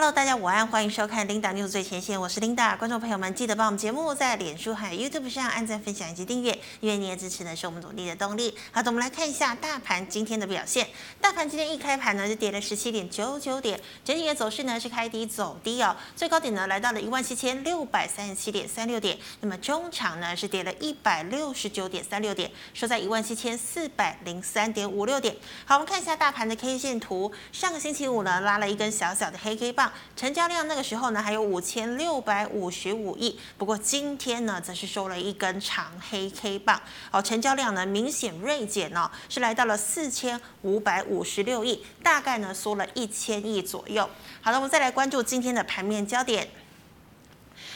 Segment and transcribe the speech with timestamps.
[0.00, 2.74] Hello，大家午安，欢迎收看 Linda News 最前线，我是 Linda。
[2.78, 8.56] 观众朋友们，记得帮我们节目在脸书还有 YouTube 上按赞、分享以及订阅，因为你的支持呢是我们努力的动力。
[8.72, 10.88] 好的，我们来看一下大盘今天的表现。
[11.20, 25.36] 大盘今天一开盘呢，就跌了十七点九九点，整体的走势呢是开低走低哦，最高点呢来到了一万七千六百三十七点三六点，那么中场呢是跌了一百六十九点三六点，收在一万七千四百零三点五六点。
[25.66, 29.89] 好，我们看一下大盘的 K 线图，上个星期五呢拉了一根小小的黑 K 棒。
[30.16, 36.80] 成交量那个时候呢还有五千六百五十五亿，不过今天呢则是收了一根长黑 K 棒，
[37.10, 44.08] 哦，成交量呢明显锐减哦，是来到了四千五百五十六亿，大概呢缩了一千亿左右。
[44.40, 46.48] 好了，我们再来关注今天的盘面焦点。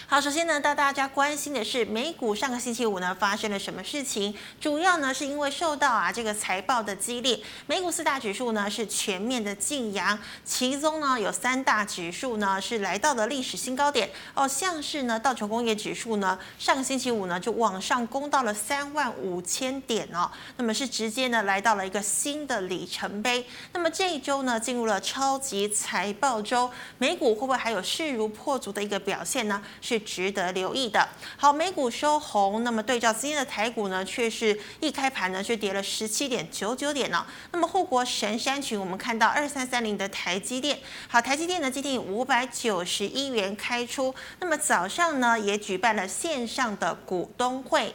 [0.07, 4.35] 好，首先呢，带大家关心的是美股上个星期五呢发生了什么事情？
[4.61, 23.45] 主要呢是因为受到啊这个财报的激励，美股四大指数呢是全面的劲扬，其中呢有三大指数呢是来到了历史新高点哦，像是呢道琼工业指数呢上个星期五呢就往上攻到了三万五千点哦，那么是直接呢来到了一个新的里程碑。
[23.73, 29.61] 那么这一周呢进入了超级财报周，美股会不会还有势如破竹的一个表现呢？
[29.81, 29.94] 是。
[29.95, 31.09] 是值得留意的。
[31.37, 37.25] 好，美股收红，那么对照今天的台股呢，却是一开盘呢就跌了十七点九九点呢。
[37.53, 40.79] 那么护国神山群，我们看到二三三零的台积电，
[41.09, 47.95] 好，台积电呢今天五百九十一元开出，那么早上呢也举办了线上的股东会。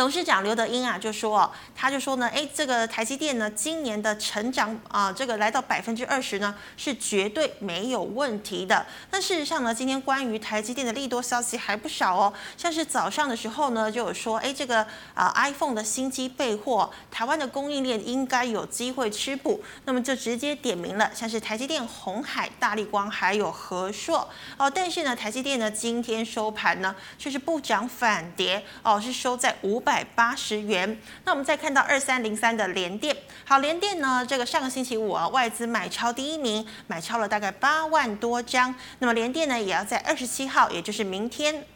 [0.00, 8.86] 董事长刘德英啊，就说，他就说呢，哎，这个台积电呢，今年的成长啊，这个来到百分之二十呢，是绝对没有问题的。
[9.10, 19.62] 那事实上呢，今天关于台积电的利多消息还不少哦，像是早上的时候呢，就有说，哎，这个啊 iPhone 的新机备货，台湾的供应链应该有机会吃补。
[19.84, 24.70] 那么就直接点名了，像是台积电、红海、大立光还有和硕哦。
[24.70, 29.89] 但是呢，台积电呢，今天收盘呢，却是不涨反跌哦，是收在五百。
[29.90, 30.96] 百八十元。
[31.24, 38.72] 那我们再看到二三零三的联电，好，联电呢，这个上个星期五啊，外资买超第一名，买超了大概八万多张。
[39.00, 41.66] 那么联电呢，也要在二十七号，也就是明天。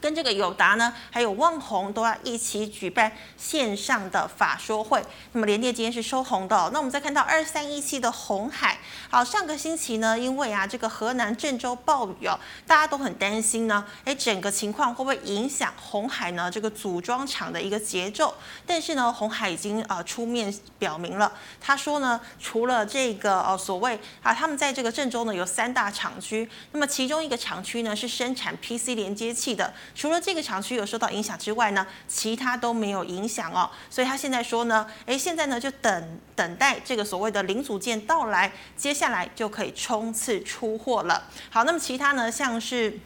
[0.00, 5.02] 跟这个友达呢，还有旺宏都要一起举办线上的法说会。
[5.32, 6.70] 那么联电今天是收红的。
[6.72, 8.78] 那我们再看到二三一七的红海，
[9.10, 18.34] 好，上个星期呢，因为啊这个河南郑州暴雨哦，大家都很担心呢，哎，整个情况会不会影响红海呢这个组装厂的一个节奏？
[18.66, 29.72] 但是呢，红海已经啊出面表明了，他说呢，除了这个哦所谓啊，他们在这个郑州呢有三大厂区，那么其中一个厂区呢是生产 PC 连接器的。
[29.94, 33.70] 除了这个厂区有受到影响之外呢，其他都没有影响哦。
[33.90, 41.24] 所以他现在说呢，诶，现在呢就等等待这个所谓的零组件到来，接下来就可以冲刺出货了。
[41.50, 42.98] 好，那么其他呢，像是。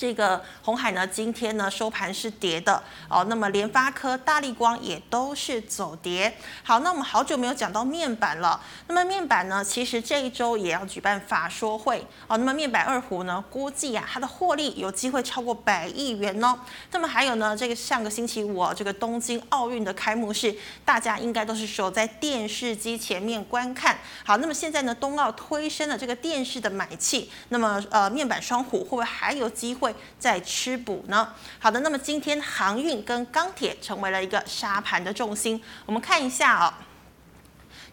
[0.00, 3.22] 这个红海呢，今天呢收盘是跌的哦。
[3.28, 6.34] 那么联发科、大立光也都是走跌。
[6.62, 8.58] 好，那我们好久没有讲到面板了。
[8.86, 12.38] 那么面板呢，其实这一周也要举办法说会哦。
[12.38, 16.58] 那么面板二虎呢，估计啊，它的获利有机会超过百亿元哦。
[16.92, 23.98] 那么还有呢，这个上个星期五哦，这个东京奥运的开幕式，大家应该都是守在电视机前面观看。
[24.24, 29.89] 好，那么现在呢，冬奥推升了这个电视的买气，那么呃，面板双虎会不会还有机会？
[30.18, 31.32] 在吃补呢。
[31.58, 35.62] 好的，那么今天航运跟钢铁成为了一个沙盘的重心。
[35.86, 36.78] 我们看一下啊、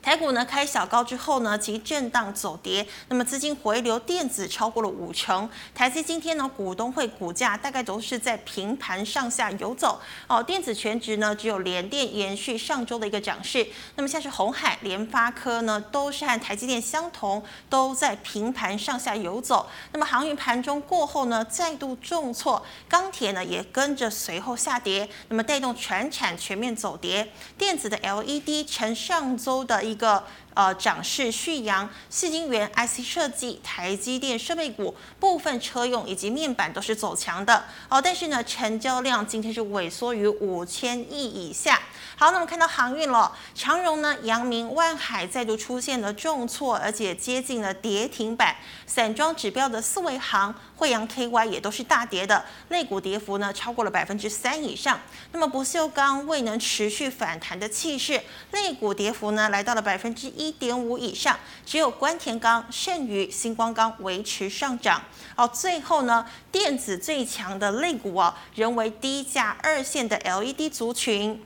[0.08, 5.50] 台股呢开小高之后呢，其震荡走跌，那么资金回流电子超过了五成。
[5.76, 13.68] 台积今天呢股东会股价大概都是在平盘上下游走哦，电子全值呢只有联电延续上周的一个涨势。
[13.98, 19.68] 那么像是鸿海、联发科呢都是和台积电相同，都在平盘上下游走。
[19.92, 27.30] 那么航运盘中过后呢再度重挫，钢铁呢也跟着随后下跌，那么带动全产全面走跌。
[27.58, 30.24] 电子的 LED 呈上周的一一个
[30.58, 41.80] 呃涨势续扬，矽晶圆、IC 设计、台积电设备股、部分车用以及面板都是走强的哦，但是呢，成交量今天是萎缩于五千亿以下。
[42.16, 48.56] 好，那么看到航运了，长荣呢、阳明、万海再度出现了重挫，而且接近了跌停板。
[48.88, 55.00] 散装指标的四维航、惠阳 KY 也都是大跌的，类股跌幅呢超过了百分之三以上。
[55.34, 58.20] 那么不锈钢未能持续反弹的气势，
[58.52, 65.02] 类股跌幅呢来到了百分之一一点五以上，只有关田钢、剩余、星光钢维持上涨。
[65.36, 71.44] 哦，最后呢，电子最强的肋股啊，仍为低价二线的 LED 族群。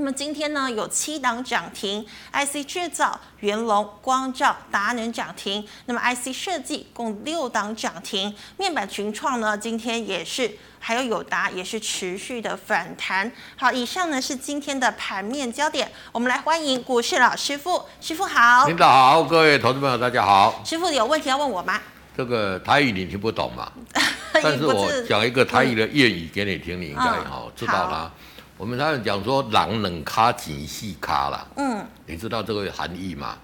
[0.00, 5.66] 那么今天呢，有七档涨停，IC 制造、元隆、光照、达能涨停。
[5.86, 13.28] 那么 IC 设计共六档涨停，面板群创呢，今天也是，还有友达也是持续的反弹。
[13.56, 18.68] 好，以上呢是今天的盘面焦点，我们来欢迎股市老师傅，师傅好。
[18.68, 20.62] 领导好，各位投资朋友大家好。
[20.64, 21.80] 师傅有问题要问我吗？
[22.16, 23.72] 这个台语你听不懂嘛？
[24.40, 28.12] 但是我讲一个台语的谚语给你听，你应该好知道啦。
[28.58, 33.38] 我们常常讲说“狼冷卡紧细卡”啦，嗯，你知道这个含义吗？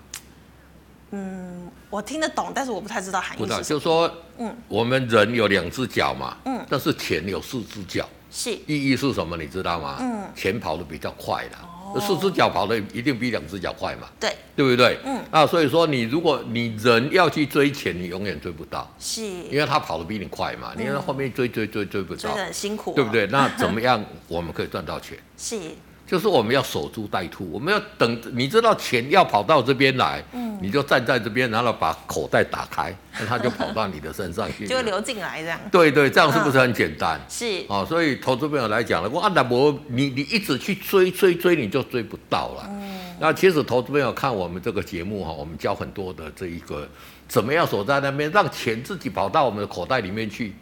[1.12, 3.38] 嗯，我听得懂，但是我不太知道含义。
[3.38, 9.36] 不知道，就是说，嗯，我们人有两只脚嘛，嗯，但是钱有四只脚，是，意义是什么？
[9.36, 9.98] 你知道吗？
[10.00, 11.60] 嗯，钱跑得比较快啦。
[12.00, 14.08] 四只脚跑的一定比两只脚快嘛？
[14.20, 14.98] 对，对不对？
[15.04, 23.26] 嗯，那所以说你如果你人要去追钱，你永远追不到，是，因为他跑的比你快嘛，你看后面追追追追不到，追得很辛苦，对不对？
[23.28, 25.18] 那怎么 样我们可以赚到钱？
[25.36, 25.58] 是。
[26.06, 35.58] 就是我们要守株待兔，我们要等，你知道钱要跑到这边来，嗯，你就站在这边，然后把口袋打开，那他就跑到你的身上去， 就会流进来这样。
[35.72, 37.18] 对对，这样是不是很简单？
[37.18, 37.64] 嗯、是。
[37.68, 42.66] 哦，所以投资朋友来讲呢，我阿达伯，你你一直去追追追，你就追不到了。
[42.68, 43.00] 嗯。
[43.18, 46.86] 那其实投资朋友看我们这个节目哈，我们教很多的这一个
[47.26, 50.54] 怎么样守在那边，让钱自己跑到我们的口袋里面去。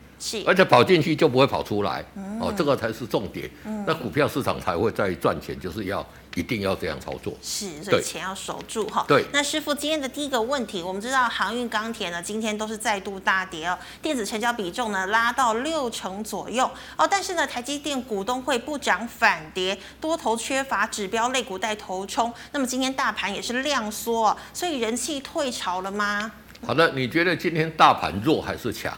[0.46, 3.50] 而且跑进去就不会跑出来，嗯、哦，这个才是重点。
[3.64, 7.34] 嗯、那股票市场才会在赚钱，就是要一定要这样操作。
[7.42, 9.04] 是，所以钱要守住哈。
[9.08, 9.24] 对。
[9.32, 26.30] 那师傅今天的第一个问题，我们知道航运、钢铁呢，今天都是再度大跌哦，电子成交比重呢拉到六成左右哦，但是呢，台积电股东会不涨反跌，多头缺乏指标类股带头冲，那么今天大盘也是量缩，所以人气退潮了吗？
[26.64, 28.96] 好的，你觉得今天大盘弱还是强？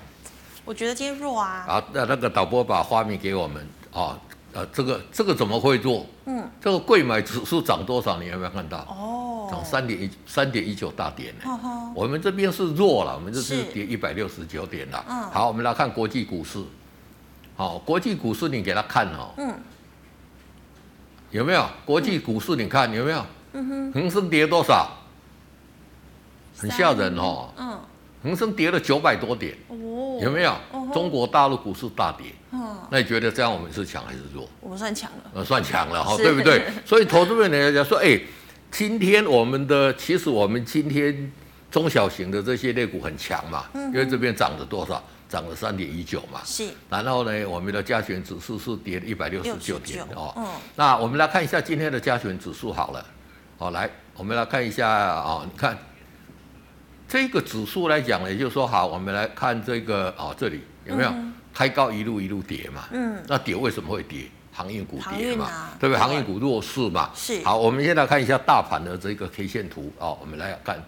[0.64, 1.64] 我觉得今天弱啊！
[1.68, 4.18] 啊，那那个导播把画面给我们啊，
[4.52, 6.06] 呃，这个这个怎么会弱？
[6.24, 8.18] 嗯，这个柜买指数涨多少？
[8.18, 8.78] 你有没有看到？
[8.88, 11.92] 哦，涨三点一三点一九大点呢。
[11.94, 15.04] 我们这边是弱了，我们这是跌一百六十九点了。
[15.06, 16.58] 嗯，好，我们来看国际股市。
[17.56, 19.34] 好，国际股市你给他看哦。
[19.36, 19.54] 嗯。
[21.30, 22.56] 有没有国际股市？
[22.56, 23.26] 你看有没有？
[23.52, 23.92] 嗯哼。
[23.92, 24.90] 恒生跌多少？
[26.56, 27.50] 很吓人哦。
[27.58, 27.78] 嗯。
[28.24, 29.54] 恒生跌了九百多点。
[30.20, 30.52] 有没有？
[30.70, 34.48] 哦、中国大陆股市大跌，嗯、那你觉得这样我们是强还是弱？
[34.60, 36.62] 我们算强了，呃，算强了哈，对不对？
[36.86, 38.18] 所以投资人来讲说，哎，
[38.70, 41.32] 今天我们的其实我们今天
[41.68, 45.02] 中小型的这些类股很强嘛，嗯、因为这边涨了多少？
[45.28, 46.40] 涨了三点一九嘛。
[46.44, 46.64] 是。
[46.88, 50.32] 然后呢，我们的加权指数是跌了一百六十九点哦。
[50.36, 50.46] 嗯。
[50.76, 53.04] 那我们来看一下今天的加权指数好了，
[53.58, 55.76] 好来，我们来看一下啊，你看。
[57.14, 61.14] 这个指数来讲呢，也就是说，好，我们来看这个哦，这里有没有
[61.54, 62.88] 开高一路一路跌嘛？
[62.90, 64.22] 嗯，那跌为什么会跌？
[64.52, 66.00] 航运股跌嘛，啊、对不对？
[66.00, 67.10] 航运股弱势嘛。
[67.14, 67.40] 是。
[67.44, 70.82] 好，我们现在看一下大盘的这个 K 线图哦，我们来看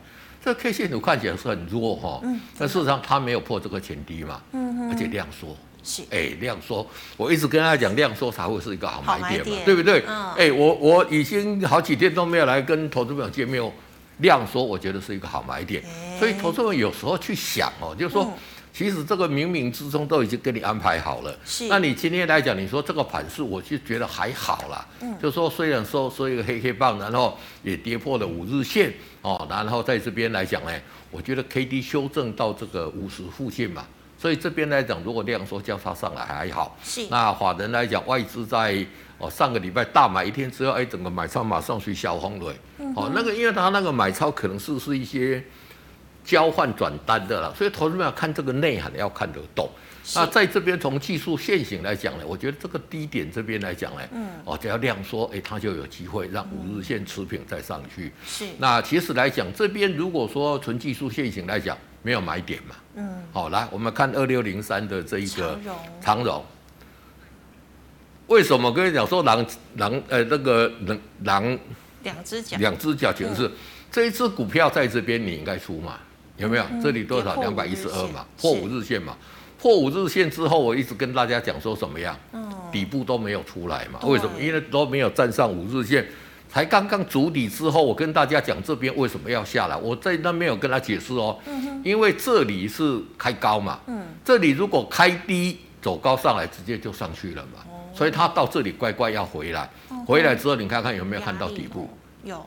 [0.45, 6.85] 这个 K 线图看起来是很弱哈、哦，嗯，但事实上它没有破这个前低嘛，嗯哼，而且量缩，是，哎，量缩，
[7.17, 10.03] 我一直跟大家讲量缩才会是一个好买点嘛，点对不对？
[10.09, 13.71] 嗯，哎，我我已经好几天都没有来跟投资朋友见面哦。
[14.19, 15.83] 量缩，我觉得是一个好买点，
[16.19, 18.33] 所以投资人有时候去想哦，就是说，
[18.73, 21.39] 其实这个冥冥之中都已经给你安排好了。
[21.45, 24.87] 是，那你今天来讲，你说这个盘势，我就觉得还好啦。
[25.01, 30.73] 嗯，就是说虽然说说一个黑黑棒，然后也跌破了五日线哦，然后在这边来讲呢，
[31.11, 33.85] 我觉得 K D 修正到这个五十附近嘛，
[34.19, 36.79] 所以这边来讲，如果量缩交叉上来还好。
[36.83, 38.87] 是，那法人来讲，外资在。
[39.19, 42.55] 哦，上个礼拜大买一天之后，哎，整个买超马上去小红了。
[42.95, 45.43] 哦，那个因为他那个买超可能是是一些
[46.25, 49.71] 交换转单的啦，所以投资者要看这个内涵要看得懂。
[50.15, 58.13] 那在这边从技术线型来讲呢，我觉得这个低点这边来讲呢，嗯，哦，只要量缩，哎，它就有机会让五日线持平再上去。
[58.25, 58.47] 是。
[58.59, 62.77] 那其实来讲，这边如果说纯技术线型来讲，没有买点嘛。
[62.95, 63.23] 嗯。
[63.33, 65.59] 好，来我们看二六零三的这一个
[66.01, 66.45] 长荣。
[68.27, 69.45] 为什么跟你讲说狼
[69.77, 71.59] 狼呃那个狼狼
[72.03, 73.53] 两只脚两只脚全是、嗯、
[73.91, 75.99] 这一只股票在这边你应该出嘛？
[76.37, 76.65] 有没有？
[76.71, 78.27] 嗯、这里多少两百一十二嘛？
[78.39, 79.17] 破五日线嘛？
[79.59, 82.15] 破五日线之后，我一直跟大家讲说什么样？
[82.33, 83.99] 嗯、底部都没有出来嘛？
[84.03, 84.39] 为什么？
[84.41, 86.07] 因为都没有站上五日线，
[86.49, 89.77] 才刚刚筑底之后，我跟大家讲这边为什么要下来？
[89.77, 97.65] 我在那边有跟他解释哦，嗯、哼因为这里是开高嘛，嗯、这里如果开低走高上来，直接就上去了嘛。
[97.97, 99.69] 所以它到这里乖乖要回来，
[100.07, 101.89] 回来之后你看看有没有看到底部？
[102.23, 102.45] 有，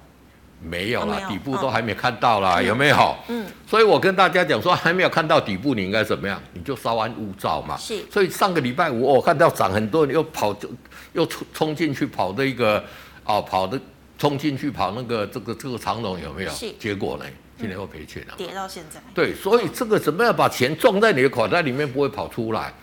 [0.61, 3.15] 没有啦，底部都还没看到啦，有没有？
[3.27, 3.45] 嗯。
[3.65, 6.41] 所以我跟大家讲说，还没有看到底部，你应该怎么样？
[6.53, 7.75] 你就稍安勿躁嘛。
[7.77, 8.03] 是。
[8.11, 10.69] 所以上个礼拜五我看到涨很多，你又跑就
[11.13, 12.83] 又冲冲进去跑的一个
[13.23, 13.79] 哦，跑的
[14.17, 16.51] 冲进去跑那个这个这个长龙有没有？
[16.51, 16.71] 是。
[16.79, 17.25] 结果呢？
[17.57, 18.33] 今天又赔钱了。
[18.37, 19.01] 跌到现在。
[19.13, 22.73] 对，所以这个怎么样把钱装在你的口袋里面，不会跑出来？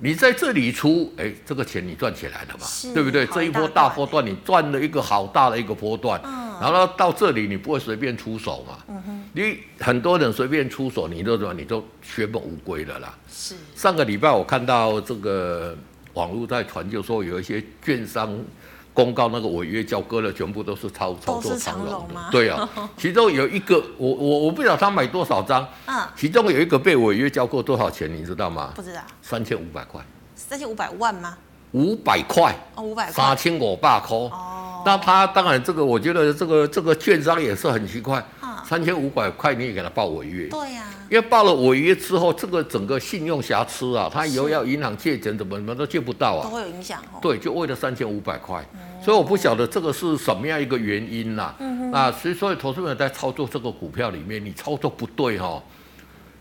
[0.00, 2.66] 你在这里出，哎，这个钱你赚起来了嘛？
[2.94, 3.26] 对不对？
[3.26, 8.78] 这一波大波段你赚了一个好大的一个波段，嗯、然后到这里你不会随便出手嘛？
[9.32, 11.52] 你很多人随便出手，你都什么？
[11.52, 13.18] 你都血本无归了啦。
[13.28, 13.56] 是。
[13.74, 15.76] 上个礼拜我看到这个
[16.14, 18.38] 网络在传，就说有一些券商
[18.98, 22.20] 公告那个违约交割的，全部都是操操作长龙的。
[22.32, 25.64] 对啊， 其中有一个，我我我不知道他买多少张。
[25.86, 26.02] 嗯。
[26.16, 28.72] 其中有一个被违约交割多少钱，你知道吗？
[28.74, 29.00] 不知道。
[29.22, 30.04] 三千五百块。
[30.34, 31.38] 三千五百万吗？
[31.70, 32.52] 五百块。
[32.74, 33.12] 哦，五百块。
[33.12, 34.16] 三千五百块。
[34.16, 34.67] 哦。
[34.84, 38.24] 那他当然这个，我觉得这个这个券商也是很奇怪。
[38.64, 40.46] 三千五百块你也给他报违约？
[40.48, 40.94] 对呀、啊。
[41.08, 46.44] 因为报了违约之后，这个整个信用瑕疵啊，他以后要银行借钱怎么怎么都借不到啊。
[46.44, 47.18] 都会有影响哦。
[47.22, 51.54] 对，就为了三千五百块，嗯、所以我不晓得这个是什么样一个原因呐、啊。
[51.60, 51.90] 嗯哼。
[51.90, 55.62] 那所以说，投资人在操作这个股票里面，你操作不对哈、哦。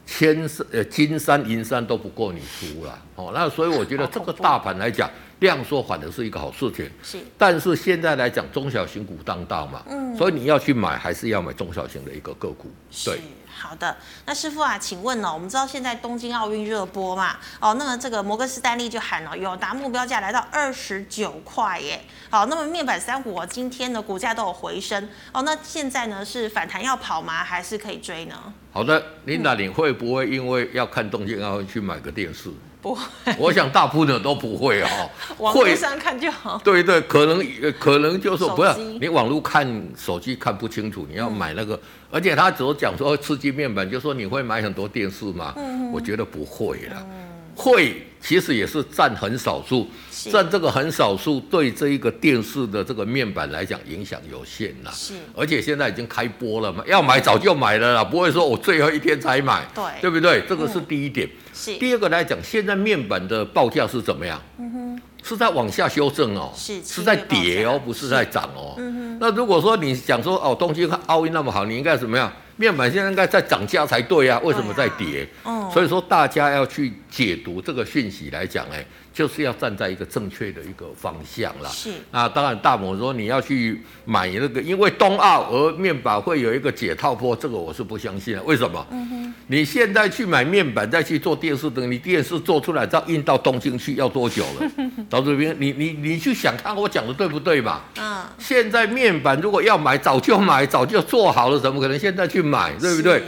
[0.08, 5.08] 千山呃金山银山都不够你出了哦，那所以我觉得这个大盘来讲，
[5.40, 6.90] 量缩反而是一个好事情。
[7.04, 12.72] 是，但是现在来讲，中小型股当道嘛，嗯，所以你要去买，还是要买中小型的一个个股。
[13.04, 13.20] 对。
[13.60, 15.34] 好的，那师傅啊，请问呢、哦？
[15.34, 17.38] 我们知道现在东京奥运热播嘛？
[17.60, 22.00] 哦，那么这个摩根士丹利就喊了，有达目标价来到二十九块耶。
[22.30, 25.42] 好，那么面板三股今天的股价都有回升哦。
[25.42, 27.44] 那现在呢是反弹要跑吗？
[27.44, 28.54] 还是可以追呢？
[28.72, 32.52] 好的，琳达，你会不会因为要看东京奥运去买个电视？
[32.82, 33.02] 不会，
[33.40, 34.88] 我想大部分的都不会哦。
[35.40, 36.60] 网络上看就好。
[36.64, 37.44] 对对，可能
[37.80, 41.76] 可能就是说不要你网络看手机看不清楚，你要买那个。
[41.76, 41.80] 嗯、
[42.12, 45.54] 而且他只是讲说刺激面板，就说你会买很多电视吗？
[45.58, 46.96] 嗯、我觉得不会了。
[47.10, 47.27] 嗯、
[47.58, 49.88] 会其实也是占很少数。
[50.32, 54.90] 占这个很少数，对这一个电视的这个面板来讲影响有限呐。
[54.92, 60.44] 是，而且现在已经开播了嘛，要买早就买了啦，不会说我最后一天才买，对，对不对？
[60.50, 61.30] 这个是第一点。
[61.54, 61.76] 是。
[61.78, 64.42] 第二个来讲，现在面板的报价是怎么样？
[64.58, 68.74] 嗯哼，是在往下修正哦，是是在跌哦，不是在涨哦。
[68.80, 69.18] 嗯哼。
[69.22, 72.34] 那如果说你想说哦，东京奥运那么好，你应该怎么样？
[72.58, 75.26] 面板现在应该在涨价才对啊，为什么在跌？
[75.46, 75.72] 嗯。
[75.72, 78.86] 所以说大家要去解读这个讯息来讲，哎。
[79.18, 81.68] 就是要站在一个正确的一个方向啦。
[81.72, 81.90] 是。
[82.12, 88.44] 那当然，大摩说你要去买那个，因为冬奥而面板会有一个解套坡，这个我是不相信的。
[88.44, 88.86] 为什么？
[88.92, 89.34] 嗯哼。
[89.48, 94.72] 你现在去买面板，再去做电视灯，你电视做出来再运到东京去要多久了？
[95.10, 97.82] 导这边，你你你去想看我讲的对不对嘛？
[97.98, 98.24] 嗯。
[98.38, 102.72] 现在面板如果要买，早就买，早就做好了，怎么可能现在去买？
[102.80, 103.24] 对不对？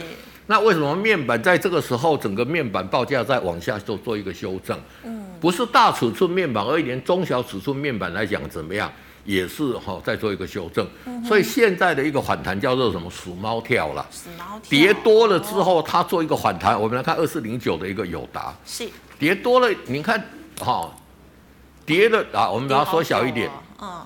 [0.50, 4.76] 那为什么面板在这个时候整个面板报价在往下做做一个修正？
[5.04, 5.24] 嗯。
[5.40, 8.90] 不是大尺寸面板，而连中小尺寸面板来讲怎么样，
[9.24, 10.84] 也是哈在做一个修正。
[11.04, 13.08] 嗯、所以现在的一个反弹叫做什么？
[13.08, 14.04] 死猫跳了。
[14.10, 14.68] 死猫跳。
[14.68, 16.78] 跌多了之后，它做一个反弹。
[16.78, 18.52] 我们来看二四零九的一个友达。
[18.66, 18.88] 是。
[19.20, 20.20] 跌多了，你看
[20.58, 20.92] 哈，
[21.86, 23.48] 跌了啊，我们把它缩小一点。
[23.80, 24.02] 嗯。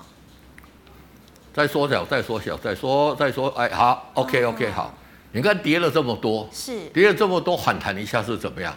[1.51, 3.47] 再缩小，再缩小，再缩，再缩。
[3.57, 4.93] 哎，好，OK OK，好。
[5.35, 8.73] 你看跌了这么多，是跌了这么多，反弹一下是怎么样？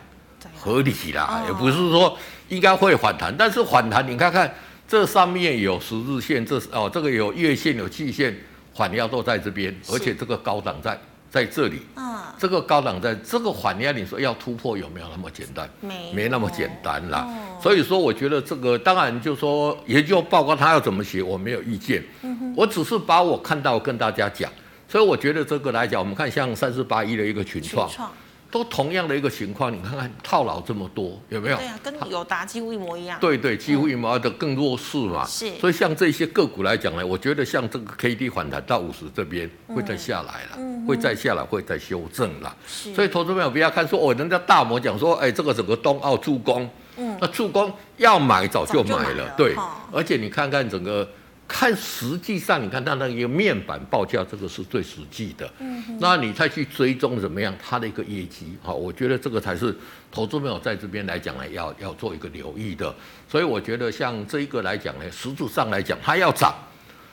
[0.57, 4.53] 合理啦，也不是说应该会反弹，但是反弹你看看
[4.89, 8.37] 这上面有十日线，这哦这个有月线有季线，
[8.75, 10.99] 反压都在这边，而且这个高档在
[11.31, 15.71] 在这里，嗯，这个高档在这个反压，你说要突破有没有那么简单？
[15.81, 17.25] 没没那么简单啦。
[17.63, 22.03] 所以说我觉得这个当然就说研究报告他要怎么写我没有意见，
[22.57, 24.51] 我只是把我看到跟大家讲，
[24.89, 27.89] 所以我觉得这个来讲，我们看像三四八一的一个群创。
[28.51, 31.57] 都同样的一个情况，你看看套牢这么多，有没有？
[31.59, 33.21] 对啊，跟友达几乎一模一样。
[33.21, 35.23] 对对，几乎一模的更弱势嘛。
[35.27, 35.55] 是。
[35.59, 42.57] 所以像这些个股来讲呢，我觉得像这个 K D 反弹到五十这边会再下来了，嗯、会再下来，会再修正了。
[42.67, 42.95] 是。
[42.95, 46.67] 所以投资朋友不要看说哦，人家大摩讲说，哎，这个整个冬奥助攻，
[46.97, 49.55] 嗯，那助攻要买早就买了，买了对。
[49.57, 51.07] 哦、而且你看看整个。
[51.49, 55.51] 看实际上，你看它那个面板报价，这个是最实际的。
[55.59, 55.83] 嗯。
[55.99, 58.55] 那你再去追踪怎么样它的一个业绩？
[58.63, 59.75] 好，我觉得这个才是
[60.13, 62.95] 投资朋友在这边来讲呢，要要做一个留意的。
[63.27, 66.55] 所以我觉得像这一个来讲呢，实质上来讲，它要涨，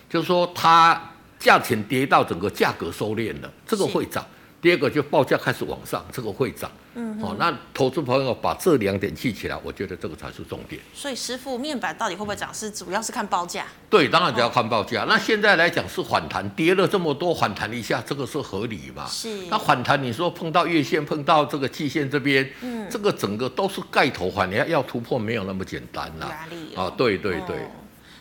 [0.10, 1.02] 就是说它
[1.40, 4.26] 价钱跌到整个价格收敛了，这个会涨。
[4.62, 6.70] 第二个就报价开始往上，这个会涨。
[6.96, 10.82] 嗯哼，好，那投资朋友把这两点记起来，我觉得这个才是重点。
[10.94, 12.54] 所以师傅，面板到底会不会涨？
[12.54, 13.66] 是主要是看报价。
[13.90, 15.04] 对，当然只要看报价。
[15.04, 19.06] 哦、那现在来讲是反弹，跌了这么多，反弹一下，这个是合理嘛？
[19.08, 19.46] 是。
[19.50, 26.28] 那反弹，你说碰到月线，碰到这个季线这边，嗯，这个整个都是盖头反你，要突破没有那么简单呐。
[26.30, 26.86] 压力、哦。
[26.86, 27.68] 啊，对对对。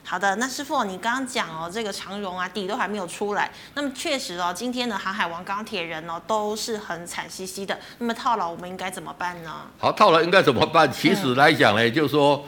[0.04, 9.62] 哦好的，那师傅，你刚刚讲哦，这个长荣啊底都还没有出来，那么确实哦，今天的航海王、钢铁人哦都是很惨兮兮的，那么套牢我们应该怎么办呢？
[9.78, 10.92] 好，套牢应该怎么办？
[10.92, 12.44] 其实来讲呢，嗯、就是说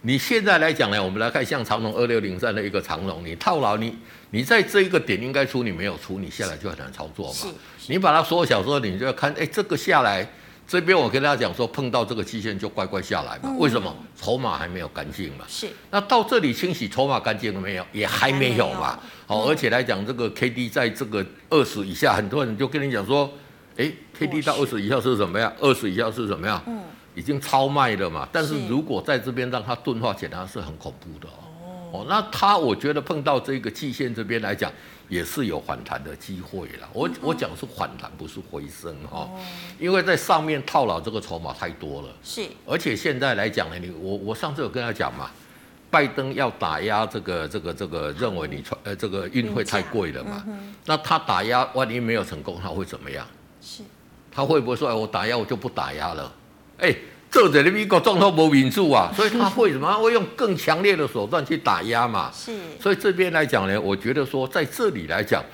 [0.00, 3.98] 你现在来讲呢，我们来看像长荣二六零三的一个长荣，你套牢你
[4.30, 7.52] 你在这一个点应该出，你没有出，你下来就很难操作嘛。
[7.88, 10.26] 你把它缩小之后，你就要看，哎，这个下来。
[10.68, 13.44] 这边我跟大家讲说，碰到这个期限就乖乖下来嘛。
[13.44, 13.96] 嗯、为什么？
[14.14, 15.46] 筹码还没有干净嘛。
[15.48, 15.66] 是。
[15.90, 17.86] 那到这里清洗筹码干净了没有？
[17.90, 19.00] 也还没有嘛。
[19.26, 23.32] 好、哦，而且来讲这个 K D 在这个二十以下，很多人就跟你讲说，
[23.78, 25.50] 哎，K D 到二十以下是什么呀？
[25.58, 26.62] 二十以下是什么呀？
[26.66, 26.78] 嗯。
[27.14, 28.28] 已经超卖了嘛。
[28.30, 31.48] 但是如果在这边让它钝化起来，是很恐怖的哦。
[31.92, 34.70] 哦，那它我觉得碰到这个季线这边来讲。
[35.08, 39.28] 也是有反弹的机会了，我我讲是反弹，不是回升哈，
[39.78, 45.30] 因为在上面套牢这个筹码太多了，是，而且现在来讲呢，你我我上次有跟他讲嘛，
[45.90, 50.44] 拜登要打压这个这个这个，认为你穿呃这个运费太贵了嘛，
[50.84, 53.26] 那他打压万一没有成功，他会怎么样？
[53.62, 53.82] 是，
[54.30, 56.32] 他会不会说，哎，我打压我就不打压了？
[56.78, 56.94] 哎。
[57.30, 59.86] 这在的美国总统不民主啊， 所以他会什么？
[59.86, 62.30] 他会用更强烈的手段去打压嘛。
[62.32, 62.58] 是。
[62.80, 65.44] 所以这边来讲呢，我觉得说在这里来讲，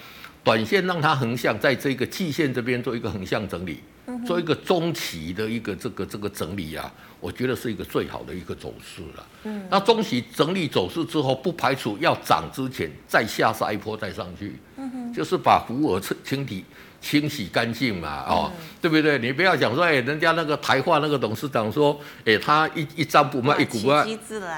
[0.45, 3.81] 短线让它横向，在这个季线这边做一个横向整理，
[4.26, 9.26] 做一个中期的一个这个这个整理啊，我觉得是一个最好的一个走势了。
[9.43, 9.66] 嗯。
[9.69, 14.57] 那中期整理走势之后，不排除要涨之前再下杀一波再上去。
[14.76, 15.12] 嗯哼。
[15.12, 16.64] 就是把浮额清清底。
[17.04, 19.18] 清洗干净嘛，哦，嗯、对不对？
[19.18, 24.06] 你不要讲说，哎，人家那个台化那个董事长说，哎，他一一张不卖，一股不卖，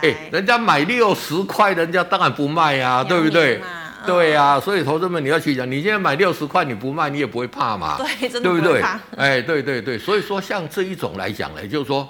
[0.00, 3.56] 哎，人家买六十块，人家当然不卖呀、啊，对不对？
[3.56, 3.66] 嗯、
[4.06, 8.82] 对呀、啊，所以投资们你要去讲，你现在买六十块你不卖，你也不会怕嘛， 对，真的不对不对？
[9.16, 12.08] 哎，对对对，所以说像这一种来讲呢，就是说，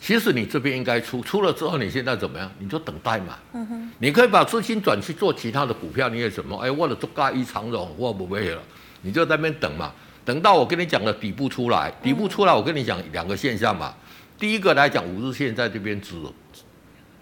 [0.00, 2.50] 其实你这边应该出，出了之后你现在怎么样？
[2.58, 6.56] 你就等待嘛，嗯哼，你可以把资金转去做其他的股票，你也什么？
[6.58, 8.60] 哎，我的做加一长融，我不会了。
[9.02, 9.92] 你就在那边等嘛，
[10.24, 13.94] 等到我跟你讲的底部出来，底部出来，我跟你讲两个现象嘛。
[14.38, 16.14] 第一个来讲，五日线在这边止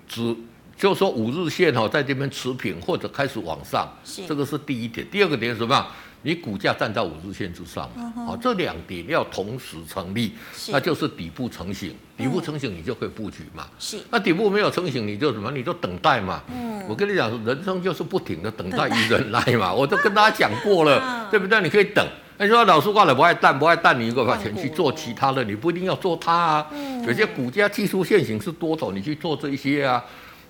[0.08, 0.36] 止，
[0.76, 3.88] 就说五日线哦，在这边持平或者开始往上，
[4.26, 5.06] 这个是第一点。
[5.10, 5.86] 第二个点是什么？
[6.22, 7.88] 你股价站在五日线之上，
[8.26, 10.32] 好，这两点要同时成立，
[10.68, 11.94] 那就是底部成型。
[12.16, 13.68] 底部成型，你就可以布局嘛。
[13.78, 14.00] 是。
[14.10, 15.48] 那底部没有成型，你就什么？
[15.52, 16.42] 你就等待嘛。
[16.52, 16.67] 嗯。
[16.88, 19.72] 我跟你讲，人生就是不停的等待与忍耐嘛。
[19.72, 21.60] 我都跟大家讲过了， 对不对？
[21.60, 22.06] 你可以等。
[22.38, 26.66] 那你说老师挂了不爱蛋，不爱蛋，你如果把钱去做其他的，你不一定要做它啊。
[27.06, 30.02] 有些股价技术线型是多头，你去做这些啊，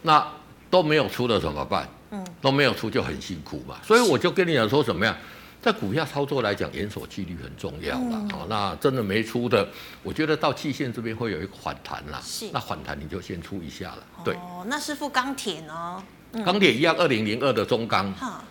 [0.02, 0.24] 那
[0.70, 1.88] 都没有出的怎么办？
[2.10, 2.24] 嗯。
[2.40, 3.76] 都没有出就很辛苦嘛。
[3.82, 5.16] 所以我就跟你讲说什么呀？
[5.60, 8.16] 在股价操作来讲，严守纪律很重要了。
[8.30, 9.66] 好、嗯，那真的没出的，
[10.04, 12.20] 我觉得到期限这边会有一个反弹啦。
[12.22, 13.98] 是，那反弹你就先出一下了。
[14.24, 14.34] 对。
[14.34, 16.02] 哦，那师傅钢铁呢？
[16.44, 18.12] 钢铁一样，二零零二的中钢。
[18.14, 18.42] 哈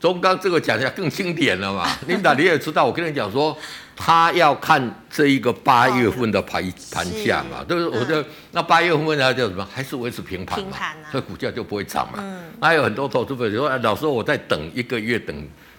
[0.00, 1.88] 中钢这个讲一下更经典了嘛？
[2.06, 3.56] 琳达你也知道，我跟你讲说，
[3.96, 7.98] 他要看这一个八月份的盘盘价嘛，对不对？
[7.98, 9.66] 我觉得那八月份它叫什么？
[9.72, 10.76] 还是维持平盘嘛？
[10.76, 12.18] 啊、所以股价就不会涨嘛。
[12.18, 12.42] 嗯。
[12.60, 15.34] 还有很多投资者说，老师我在等一个月等。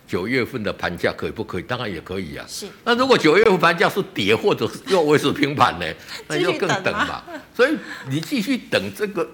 [0.07, 1.63] 九月份的盘价可以不可以？
[1.63, 2.45] 当然也可以啊。
[2.47, 2.67] 是。
[2.83, 5.85] 那如果九月份盘价是跌，或者是又维持平盘呢？
[6.29, 7.23] 那就更等嘛。
[7.55, 7.75] 所以
[8.07, 9.27] 你继续等这个，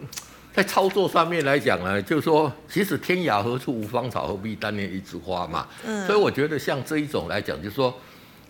[0.53, 5.67] 在操作上面来讲呢，就是说，其实天涯何处无芳草，何必单恋一枝花嘛。
[5.85, 6.05] 嗯。
[6.05, 7.93] 所以我觉得像这一种来讲，就是说，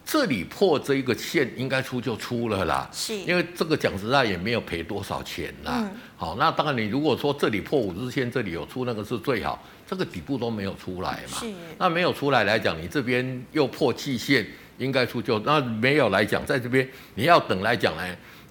[0.06, 2.90] 这里破这一个线应该出就出了啦。
[2.92, 3.16] 是。
[3.16, 5.74] 因为这个讲实在也没有赔多少钱啦。
[5.78, 5.92] 嗯。
[6.18, 9.64] 好，那当然你如果说这里破五日线，这里有出那个是最好。
[9.88, 18.04] 这个底部都没有出来嘛，是那没有出来来讲，你这边又破季线，应该出就那没有来讲，在这边你要等来讲呢，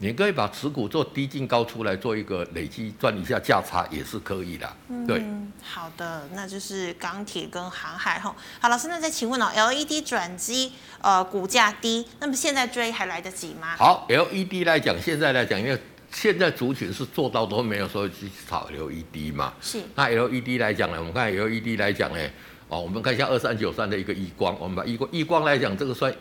[0.02, 5.22] 你可以把持股做低进高出来做一个累积赚一下价差也是可以的，嗯、对。
[5.62, 8.34] 好的，那就是钢铁跟航海哈。
[8.60, 13.76] 好，老师，那再请问哦，LED 转机呃股价低，那么现在追还来得及吗？
[13.76, 15.80] 好，LED 来讲，现在来讲因为。
[16.12, 19.52] 现在族群是做到都没有说去炒 LED 嘛？
[19.60, 19.80] 是。
[19.94, 22.18] 那 LED 来讲呢，我们看 LED 来讲呢，
[22.66, 26.12] 哦，我们看一下二三九三的一个亿光，我们把亿光亿光来讲，这个算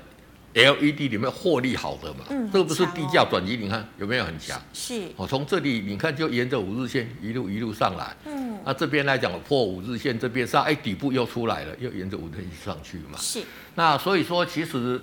[0.53, 2.25] LED 里面获利好的嘛？
[2.29, 2.49] 嗯。
[2.51, 4.62] 这个不是低价转移，你看有没有很强？
[4.73, 5.03] 是。
[5.15, 8.15] 哦，从这里你看就沿着五日线一路一路上来。
[8.25, 8.57] 嗯。
[8.65, 13.17] 那这边来讲破五日线这边上，哎，底部又出来了，又沿着五日线上去嘛？
[13.17, 13.41] 是。
[13.75, 15.01] 那所以说，其实。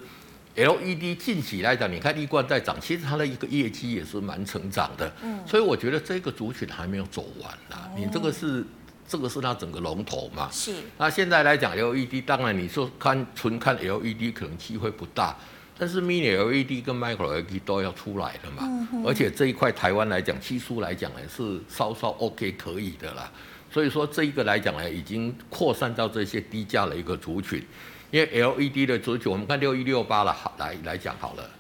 [0.59, 7.91] LED 近期来讲，你看一贯在涨，其实它的一个业绩也是蛮成长的，嗯，所以我觉得这个族群还没有走完啦。
[7.95, 8.65] 你这个是
[9.09, 10.49] 这个是它整个龙头嘛？
[10.51, 10.75] 是。
[10.99, 15.37] 那现在来讲 LED，当然你说看纯看 LED 可能机会不大，
[15.79, 23.31] 但是 Mini LED 跟 Micro LED 都要出来了嘛，嗯、而且这一块台湾来讲，技术来讲也是稍稍 OK 可以的啦。
[23.71, 27.63] 所以说这一个来讲呢，已经扩散到这些低价的一个族群。
[28.13, 31.51] 因为 LED 的族群，我们看六一六八了，好来来讲好了。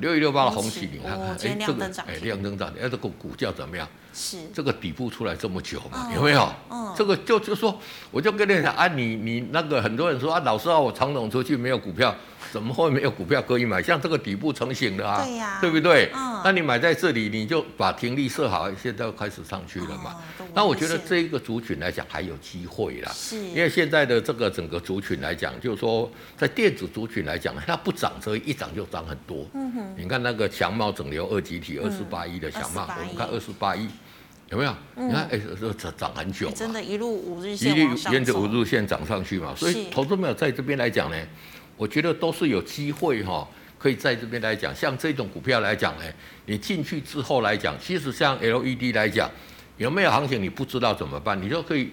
[0.00, 3.86] 六一六八的红旗，你看看，哎、哦，这个哎亮灯涨，哎，这个股价怎么样？
[4.14, 6.08] 是这个底部出来这么久嘛？
[6.08, 6.54] 哦、有没有？
[6.70, 7.78] 嗯、这个就就说，
[8.10, 12.14] 我就跟你讲啊，你你那个很多人说啊，老师啊，我常总出去没有股票。
[12.52, 13.82] 怎么会没有股票可以买？
[13.82, 16.10] 像这个底部成型的啊，对呀，对不对？
[16.14, 20.16] 嗯，那你买在这里，你就把停利设好，现在要开始上去了嘛。
[20.54, 29.46] 那我觉得这一个族群来讲还有机会啦，是，因为现在的这个整个族群来讲，就是说在电子族群来讲，它不涨，所以一涨就涨很多。
[29.54, 33.88] 嗯哼，你看那个强茂整流二极体二四八一的强茂，我们看二四八一
[34.50, 34.74] 有没有？
[34.94, 39.54] 你看，哎，这涨涨很久，真的，一路五日线，一路沿着五日线涨上去嘛。
[39.56, 41.16] 所以投资没有在这边来讲呢。
[41.82, 43.44] 我觉得都是有机会哈，
[43.76, 46.04] 可以在这边来讲，像这种股票来讲呢，
[46.46, 49.28] 你进去之后来讲，其实像 LED 来讲，
[49.78, 51.90] 有没有行情你不知道怎么办，你就可以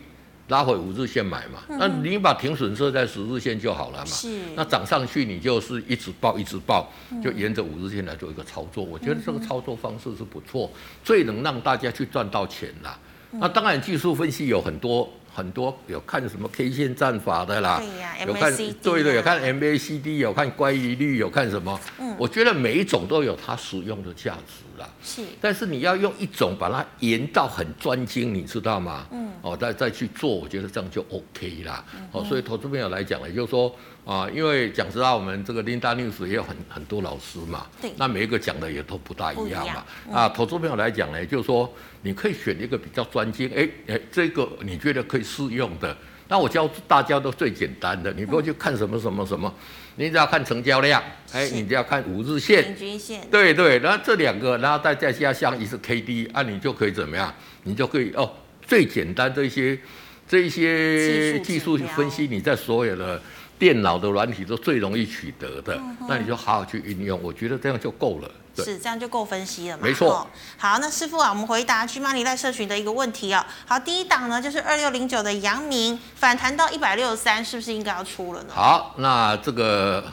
[0.49, 1.63] 拉回五日线买嘛。
[1.69, 4.05] 那你把停损设在十日线就好了嘛。
[4.05, 4.39] 是。
[4.55, 6.87] 那涨上去你就是一直抱一直抱，
[7.23, 8.83] 就沿着五日线来做一个操作。
[8.83, 10.71] 我觉得这个操作方式是不错，
[11.03, 12.95] 最能让大家去赚到钱啦。
[13.31, 15.11] 那当然技术分析有很多。
[15.39, 21.79] 很多有看什么 K 线战法的啦，对呀、啊，有看对对，有看 MACD，有看乖离率，有看什么？
[21.97, 24.89] 嗯，我觉得每一种都有它使用的价值啦。
[25.03, 29.05] 是，但是你要用一种把它研到很专精，你知道吗？
[29.11, 31.85] 嗯，哦，再再去做，我觉得这样就 OK 啦。
[31.95, 39.85] 嗯、哦，所以投资朋友来讲呢，就是说啊，因为讲实话，我们这个 Linda News 也有很很多老师嘛，对，那每一个讲的也都不大一样嘛。
[40.07, 41.71] 嗯、啊，投资朋友来讲呢，就是说。
[42.01, 45.93] 你可以选一个比较专精，哎哎，这个你觉得可以适用的，
[46.29, 49.53] 那我教大家都最简单的，你不要去看什么什么什么，
[49.99, 57.33] 你只要看成交量，哎，你只要看五日线，平均线，对对，然后这两个，然后再再加上一次 K D，啊，你就可以怎么样？
[57.63, 58.31] 你就可以哦，
[58.65, 59.77] 最简单这些
[60.25, 63.21] 这些技术分析，你在所有的。
[63.59, 68.31] 电脑的软体都最容易取得的，嗯、那你就好好去运用，我觉得这样就够了。
[68.55, 69.83] 是，这样就够分析了嘛？
[69.83, 70.27] 没错。
[70.57, 73.45] 好，那师傅啊，我们回答 GMoney 赖社群的一个问题哦。
[73.65, 78.53] 好，第一档呢就是二六零九的阳明反弹到一百六十三，是不是应该要出了呢？
[78.53, 80.03] 好，那这个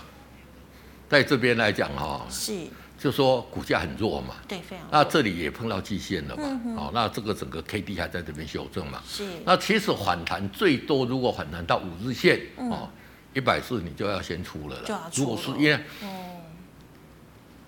[1.08, 2.66] 在这边来讲哦，是，
[2.98, 4.86] 就说股价很弱嘛，对，非常。
[4.90, 6.60] 那这里也碰到季线了嘛？
[6.76, 9.02] 好，那这个整个 K D 还在这边修正嘛？
[9.08, 9.24] 是。
[9.44, 12.88] 那其实反弹最多，如果反弹到五日线，嗯、哦。
[13.34, 15.10] 一百四你就要先出了了。
[15.14, 15.78] 如果是因为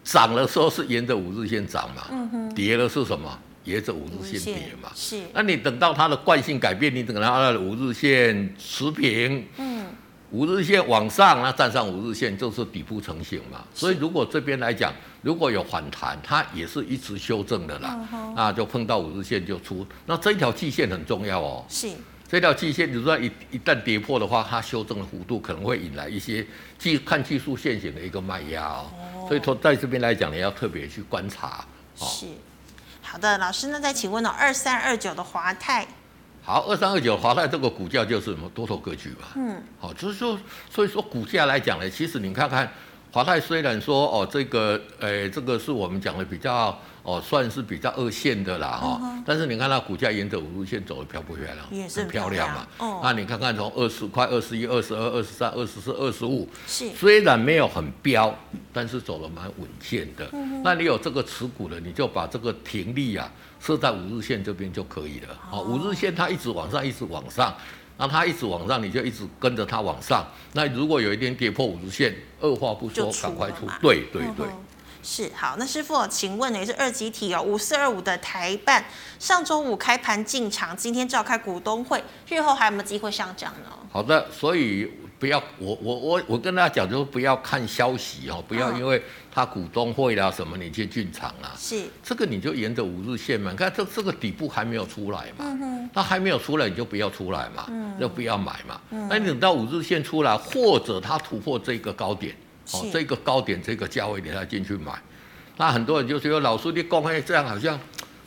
[0.08, 3.38] 涨的时候是沿着五日线涨嘛，嗯、哼跌的是什么？
[3.64, 4.90] 沿着五日线跌嘛。
[4.94, 5.20] 是。
[5.34, 9.84] 那你等到它的惯性改变，你等到它的五日线持平，嗯，
[10.30, 13.62] 五日线往上，那站上五日线就是底部成型嘛。
[13.74, 14.90] 所以如果这边来讲，
[15.20, 17.90] 如果有反弹，它也是一直修正的啦。
[17.92, 19.86] 嗯、哼那就碰到五日线就出。
[20.06, 21.62] 那这一条季线很重要哦。
[21.68, 21.90] 是。
[22.30, 26.46] 这条季线，你说一一旦跌破的话，它修正的幅度可能会引来一些
[26.78, 28.90] 技看技术线型的一个卖压哦。
[29.26, 31.64] 所以说在这边来讲，你要特别去观察。
[31.96, 32.26] 是，
[33.00, 35.88] 好的，老师，那再请问哦，二三二九的华泰。
[36.42, 39.28] 好，二三二九华泰这个股价就是什么多头格局吧。
[39.36, 39.62] 嗯。
[39.80, 40.38] 好，就是说，
[40.68, 42.70] 所以说股价来讲呢，其实你看看
[43.10, 46.78] 华泰虽然说哦，这个诶，这个是我们讲的比较。
[47.08, 51.56] 哦，算是比较二线的啦，哈、嗯，但是你看它股价沿着五日线走的漂不漂亮？
[51.70, 52.66] 也是很漂亮嘛。
[52.76, 58.38] 哦，那你看看从二十块、二十一、二十二、二十三、二十四、二十五，是虽然没有很飙，
[58.74, 60.30] 但是走的蛮稳健的。
[60.62, 65.28] 那你有这个持股的，你就把这个停利啊设在五日线这边就可以了。
[65.50, 67.56] 哦，五日线它一直往上，一直往上，
[67.96, 70.26] 那它一直往上，你就一直跟着它往上。
[70.52, 73.66] 那如果有一天跌破五日线，二话不说赶快出。
[73.80, 74.44] 对对对。
[74.46, 74.64] 嗯
[75.02, 76.58] 是好，那师傅，请问呢？
[76.58, 78.84] 也是二级体哦，五四二五的台办，
[79.18, 83.70] 上周五开盘进场，今天召开股东会，日后还有没有机会上涨呢？
[83.90, 91.52] 好的，所以不要我我我我跟大家讲，就是不要看消息哦，不要因为他股东会啦什么你去进场啦。
[91.56, 102.34] 是这个你就沿着五日线嘛，看这这个底部还没有出来嘛，嗯，它还没有出来你就不要出来嘛，嗯，就不要买嘛，嗯，那你等到五日线出来，或者它突破这个高点。
[102.72, 104.92] 哦，这个高点，这个价位，你才进去买。
[105.57, 107.78] 那很多人就说：“老师，你公开，这样好像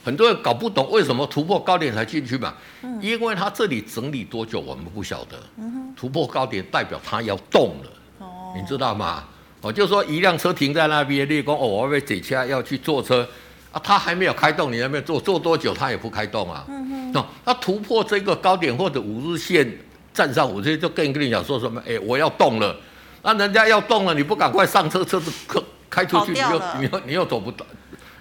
[0.03, 2.53] 很多人搞不懂为什么突破高点才进去嘛？
[2.81, 5.37] 嗯、因为它这里整理多久，我们不晓得。
[5.57, 9.23] 嗯、哼突破高点代表它要动了，哦、你知道吗？
[9.61, 13.25] 哦，就说一辆车停在那边，你讲哦，我要这车要去坐车
[13.71, 16.65] 啊，它还没有开动，你还没有坐，坐多久它也不开动啊。
[16.67, 19.71] 嗯哼哦，那突破这个高点或者五日线
[20.13, 21.81] 站上五日线，就更跟你讲说什么？
[21.87, 22.75] 哎，我要动了。
[23.23, 27.65] 那人家要动了，你不赶快上车，车子开开出去，你又你又你又走不到，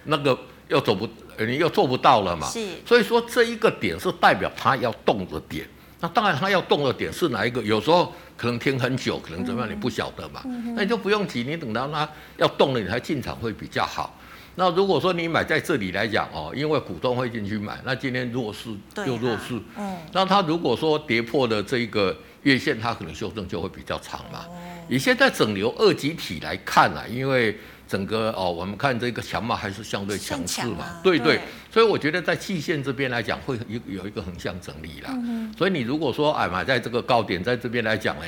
[0.04, 1.08] 那个又走不，
[1.38, 2.46] 你又做不到了嘛。
[2.48, 2.66] 是。
[2.84, 5.66] 所以说这一个点是代表它要动的点。
[6.02, 7.62] 那当然它要动的点是哪一个？
[7.62, 10.40] 有时候可能停很久，可能怎么样，你不晓得嘛。
[10.46, 12.08] 嗯、那你就不用急，你等到它
[12.38, 14.16] 要动了，你才进场会比较好。
[14.54, 19.56] 那如果说你买在这里来讲哦，因为股东会进去买，那今天弱势就弱势。
[19.76, 19.96] 啊、嗯。
[20.12, 24.46] 那它如果说跌破了这一个月线，它可能修正就会比较长嘛。
[24.48, 24.56] 哦。
[24.90, 27.56] 以现在整流二极体来看啊，因为
[27.88, 30.84] 整个哦，我们看这个强嘛还是相对强势嘛。
[30.84, 31.40] 啊、对对。
[31.72, 35.10] 所以我觉得在季线这边来讲，会有有一个横向整理啦。
[35.12, 35.54] 嗯。
[35.56, 38.24] 所以你如果说哎买在这个高点，在这边来讲呢，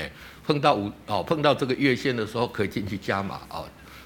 [0.46, 3.64] 碰到五哦碰到这个月线的时候，可以进去加码啊。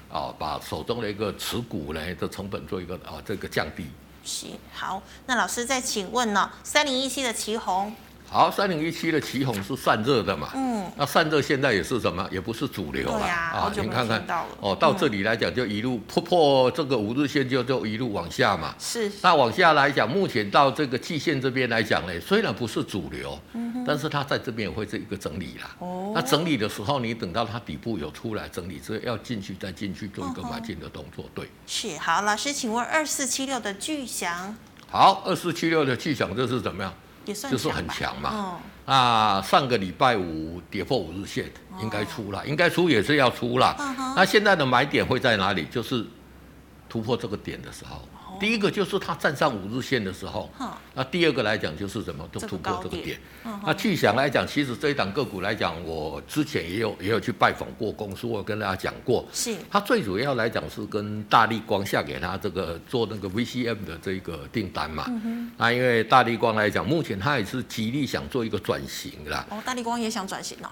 [0.09, 3.85] 啊，把手中的一个持股呢的成本做一个啊这个降低。
[4.23, 7.91] 行，好，那老师再请问呢，三零一七的奇鋐。
[8.29, 10.49] 好，三零一七的起哄是散热的嘛？
[10.53, 12.27] 嗯，那散热现在也是什么？
[12.29, 13.51] 也不是主流了啊。
[13.53, 14.21] 啊，你看看
[14.59, 18.75] 哦，到这里来讲就一路破破这个五日线，就就一路往下嘛。
[18.77, 19.09] 是。
[19.21, 25.75] 那往下来讲，目前到这个季线这边来讲呢，虽然不是主流，嗯，但是它在这边也会是一个整理啦。
[25.79, 26.11] 哦。
[26.13, 31.49] 那整理的时候，你等到它底部有出来整理，之后要进去再进去做一个买进的动作，对。
[31.65, 31.97] 是。
[31.97, 34.53] 好，老师，请问二四七六的巨响。
[34.91, 36.93] 好，二四七六的巨响这是怎么样？
[37.33, 43.75] 就是很强嘛，哦、那上个礼拜五跌破五日线，应该出了，哦、应该出也是要出了。
[43.77, 45.65] 哦、那现在的买点会在哪里？
[45.71, 46.05] 就是
[46.87, 48.01] 突破这个点的时候。
[48.39, 50.49] 第一个就是它站上五日线的时候，
[50.93, 53.19] 那第二个来讲就是什么，都突破这个点。
[53.65, 65.05] 那巨想来讲，其实这一档个股来讲，我之前也有也有去拜访过公司，我跟大家讲过，是它最主要来讲是跟大力光下给他这个做那个 VCM 的这个订单嘛。
[65.57, 69.45] 那因为大力光来讲，目前他也是极力想做一个转型啦。
[69.49, 70.69] 哦，大力光也想转型哦。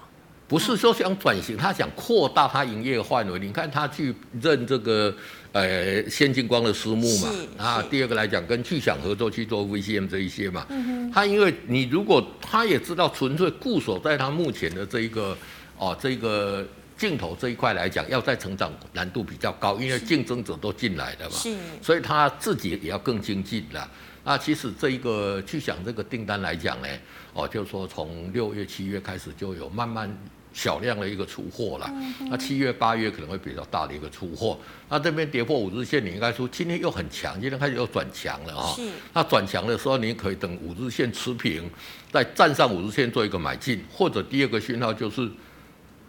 [0.48, 3.36] 不是说想转型，他想扩大他营业范围。
[3.36, 5.12] 你看他去认这个
[5.56, 10.66] 呃先进光的私募嘛，啊，第二个来讲跟巨祥合作去做 VCM 这一些嘛。
[10.68, 15.34] 嗯、哼他因为你如果他也知道纯粹固守在他目前的这一个
[15.78, 16.66] 哦这个
[16.98, 21.36] 镜头这一块来讲，要再成长难度比较高，因为竞争者都进来了嘛。
[21.36, 23.90] 是所以他自己也要更精进了。
[24.24, 26.88] 那其实这一个巨想这个订单来讲呢，
[27.32, 30.14] 哦，就是说从六月七月开始就有慢慢。
[30.56, 31.92] 小量的一个出货了，
[32.30, 34.58] 那七月八月可能会比较大的一个出货。
[34.88, 38.72] 那这边跌破五日线，你应该说今天又很强，今天开始又转强了啊。
[38.74, 38.82] 是。
[39.12, 41.70] 那转强的时候，你可以等五日线持平，
[42.10, 45.30] 再站上五日线做一个买进，或者第二个讯号就是。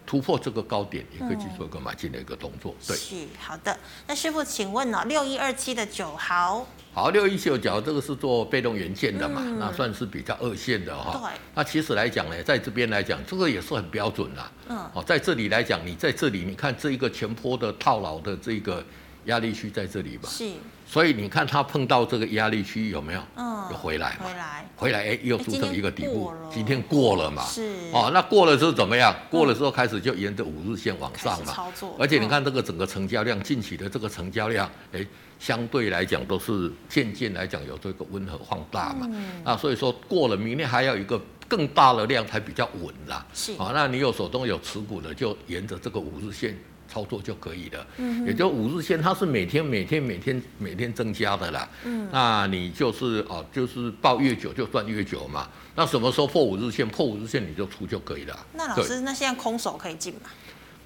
[0.08, 2.74] 突破这个高点，也可以去做一个买进的一个动作。
[2.88, 3.78] 对，是好的。
[4.08, 5.06] 那师傅，请问呢、哦？
[5.06, 9.42] 六一二七的九毫，好，六一九九这个是做被动元件的嘛？
[9.44, 11.20] 嗯、那算是比较二线的哈、哦。
[11.22, 11.40] 对。
[11.54, 14.52] 那其实来讲呢，在这边来讲，这个也是很标准的。
[14.70, 14.78] 嗯。
[14.94, 18.82] 哦，在这里来讲，你在这里，你看这一个前坡的套牢的这个
[19.26, 20.30] 压力区在这里吧？
[20.30, 20.50] 是。
[20.90, 23.22] 所以你看它碰到这个压力区有没有？
[23.36, 24.26] 嗯，有回来嘛？
[24.26, 26.34] 回来，回来，哎，又组成一个底部。
[26.50, 27.44] 今天过了嘛？
[27.44, 27.62] 是。
[27.92, 29.14] 哦，那过了之后怎么样？
[29.30, 31.52] 过了之后开始就沿着五日线往上嘛。
[31.52, 31.94] 操作。
[32.00, 35.06] 而且你看这个整个成交量，近期的这个成交量，哎，
[35.38, 39.06] 相对来讲都是渐渐来讲有这个温和放大嘛。
[39.12, 39.42] 嗯。
[39.44, 43.26] 那所以说过了，明天还要一个更大的量才比较稳啦。
[43.34, 43.52] 是。
[43.58, 46.58] 啊，那你有手中有持股的，就沿着这个五日线。
[46.98, 51.70] 操作就可以了，嗯、也就五日线，它是每天每天每天每天增加的啦。
[51.84, 55.48] 嗯，那你就是哦，就是报越久就赚越久嘛。
[55.76, 56.88] 那什么时候破五日线？
[56.88, 58.48] 破五日线你就出就可以了。
[58.54, 60.22] 那老师，那现在空手可以进吗？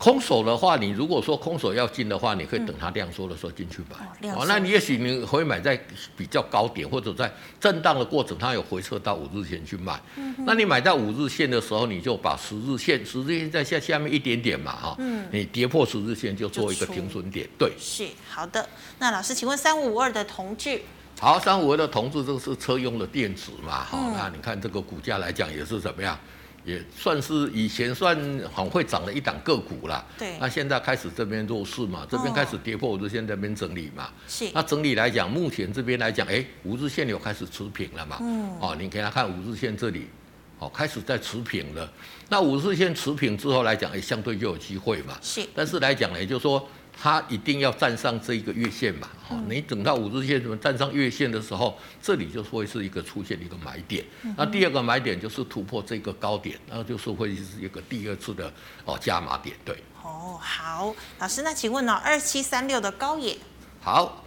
[0.01, 4.31] 空手的话，你如果说空手要进的话，你可以等它量缩的时候进去买。
[4.31, 5.79] 哦，那你也许你会买在
[6.17, 10.01] 比较高点，或者在震荡的过程，它有回撤到五日线去卖。
[10.15, 14.95] 嗯、那你买在五日线的时候，你就把十日线，十日线在下下面一点点嘛，哈。
[14.97, 15.27] 嗯。
[15.31, 17.47] 你跌破十日线就做一个停损点。
[17.59, 17.71] 对。
[17.77, 18.67] 是好的。
[18.97, 20.81] 那老师，请问三五五二的同志？
[21.19, 23.83] 好，三五五二的同志，这个是车用的电子嘛？
[23.83, 24.13] 哈、嗯。
[24.17, 26.17] 那你看这个股价来讲也是怎么样？
[26.63, 28.15] 也算是以前算
[28.53, 30.05] 很会涨的一档个股啦。
[30.17, 30.37] 对。
[30.39, 34.09] 那现在开始这边弱势嘛，这边开始跌破五日线，这边整理嘛。
[34.27, 34.49] 是。
[34.53, 38.17] 那整理来讲，目前这边来讲，哎，五日线有开始持平了嘛？
[38.21, 38.51] 嗯。
[38.59, 40.07] 哦，你给他看五日线这里，
[40.59, 41.91] 哦，开始在持平了。
[42.29, 45.17] 那五日线持平之后来讲，哎，相对就有机会嘛。
[45.21, 45.41] 是。
[45.55, 46.67] 但是来讲呢，也就是说。
[47.03, 49.07] 它一定要站上这一个月线嘛？
[49.27, 54.05] 好，你等到五日线什么站上月线的时候，这里就会是一个出现一个买点。
[54.37, 58.53] 那第二个买点就是突破这个高点，那就是会是一个第二次的
[58.85, 59.55] 哦加码点。
[59.65, 59.75] 对。
[60.03, 63.35] 哦，好，老师，那请问呢、哦，二七三六的高野。
[63.79, 64.23] 好，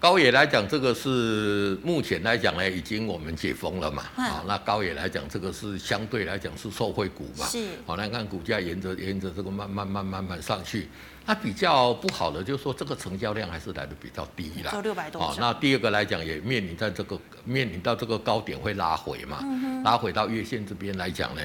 [0.00, 4.02] 高野来讲，这个是目前来讲呢，已经我们解封了嘛。
[4.16, 7.46] 啊、哦，那高野来讲，这个是相对来讲是受惠股嘛。
[7.46, 7.68] 是。
[7.86, 10.88] 好、哦，来看股价沿着沿着这个慢慢慢慢慢上去。
[11.26, 14.72] 它比较不好的就是说，这个成交量还是来的比较低啦。
[14.72, 15.20] 就六百多。
[15.20, 19.38] 好、哦，那第二个来讲，也面临在这个面临到这个高点会拉回嘛。
[19.42, 21.42] 嗯、拉回到月线这边来讲呢，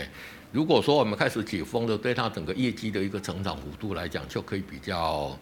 [0.52, 5.38] 如果说我们开始解封了，对它整个业绩的一个成长幅度来讲，就可以比较。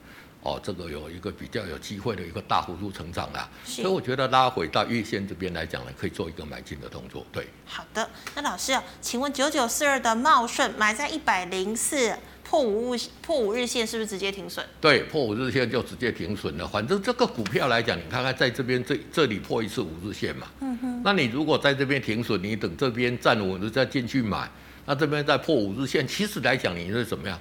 [0.45, 7.25] 哦，这个有一个比较有机会的一个大幅度成长啦，所以我觉得拉回到月线这边来讲呢，可以做一个买进的动作。
[7.31, 12.13] 对，好的，那老师，请问九九四二的茂顺买在一百零四
[12.53, 14.63] 破五日破五日线是不是直接停损？
[14.79, 16.67] 对，破五日线就直接停损了。
[16.67, 24.47] 反正这个股票来讲，你看看在这边这这里破一次五日线嘛，嗯哼，那你如果在这边停损，你等这边站稳了再进去买，
[24.85, 27.39] 那这边再破五日线，其实来讲你是怎么样？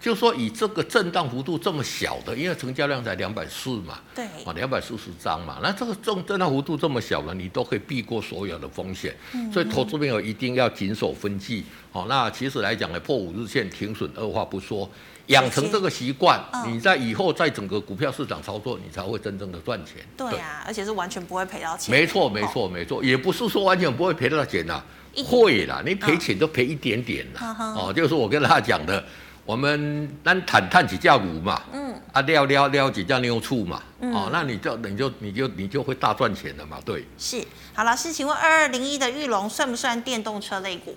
[0.00, 11.64] 就说以这个震荡幅度这么小的，因为成交量才两百四嘛，对，啊两百四十张嘛，那这个震震荡幅度这么小了，你都可以避过所有的风险，嗯嗯，所以投资朋友一定要谨守分际。
[11.90, 14.88] 好，那其实来讲呢，破五日线停损，二话不说，
[15.26, 19.96] 养成这个习惯，你在以后在整个股票市场操作，你才会真正的赚钱。
[20.16, 21.92] 对啊，而且是完全不会赔到钱。
[21.92, 24.80] 没错，没错，没错，也不是说完全不会赔到钱呐，
[25.24, 27.74] 会啦，你赔钱都赔一点点啦。
[27.76, 29.04] 哦，就是我跟大家讲的。
[29.48, 37.02] 我们单谈谈几架股嘛，嗯，啊撩撩撩几架牛处嘛，嗯、哦，那你就你就你就你就会大赚钱了嘛，对。
[37.16, 40.94] 是，好，老师，请问二二零一的玉龙算不算电动车类股？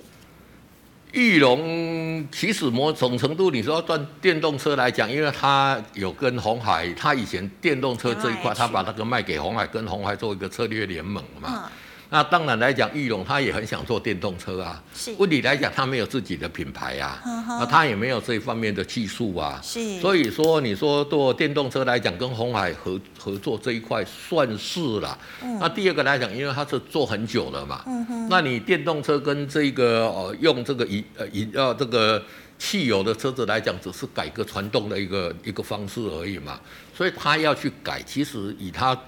[1.13, 11.47] 玉龙其实某种程度你说要赚电动车来讲，因为它有跟红海，它以前电动车这一块，它把那个卖给红海，跟红海做一个策略联盟嘛。
[11.67, 11.71] 嗯
[12.13, 14.83] 那当然来讲，玉龙他也很想做电动车啊。
[14.93, 15.15] 是。
[15.17, 19.57] 问题来讲，他没有自己的品牌啊，那他也没有这一方面的技术啊。
[19.63, 19.97] 是。
[20.01, 25.17] 所以说，你说做电动车来讲，跟鸿海合合作这一块算是了。
[25.41, 25.57] 嗯。
[25.57, 27.81] 那第二个来讲，因为他是做很久了嘛。
[27.87, 28.27] 嗯哼。
[28.29, 32.21] 那你电动车跟这个呃用这个引呃引呃这个
[32.59, 36.59] 汽油的车子来讲，只是改革传动的一个一个方式而已嘛。
[36.93, 38.99] 所以他要去改，其实以他。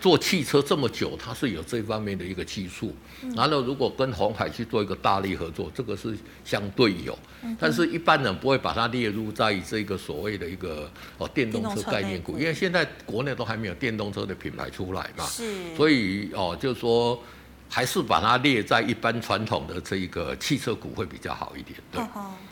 [0.00, 2.94] 做汽车这么久，它是有这方面的一个技术。
[3.36, 7.16] 然后，如果跟鸿海去做一个大力合作，这个是相对有。
[7.58, 15.26] 但是，一般人不会把它列入在这个所谓的一个哦电动车概念股，因为现在国内都还没有电动车的品牌出来嘛。
[15.26, 15.76] 是。
[15.76, 17.22] 所以哦，就是说，
[17.68, 21.78] 还是把它列在一般传统的这一个汽车股会比较好一点。
[21.92, 22.02] 对。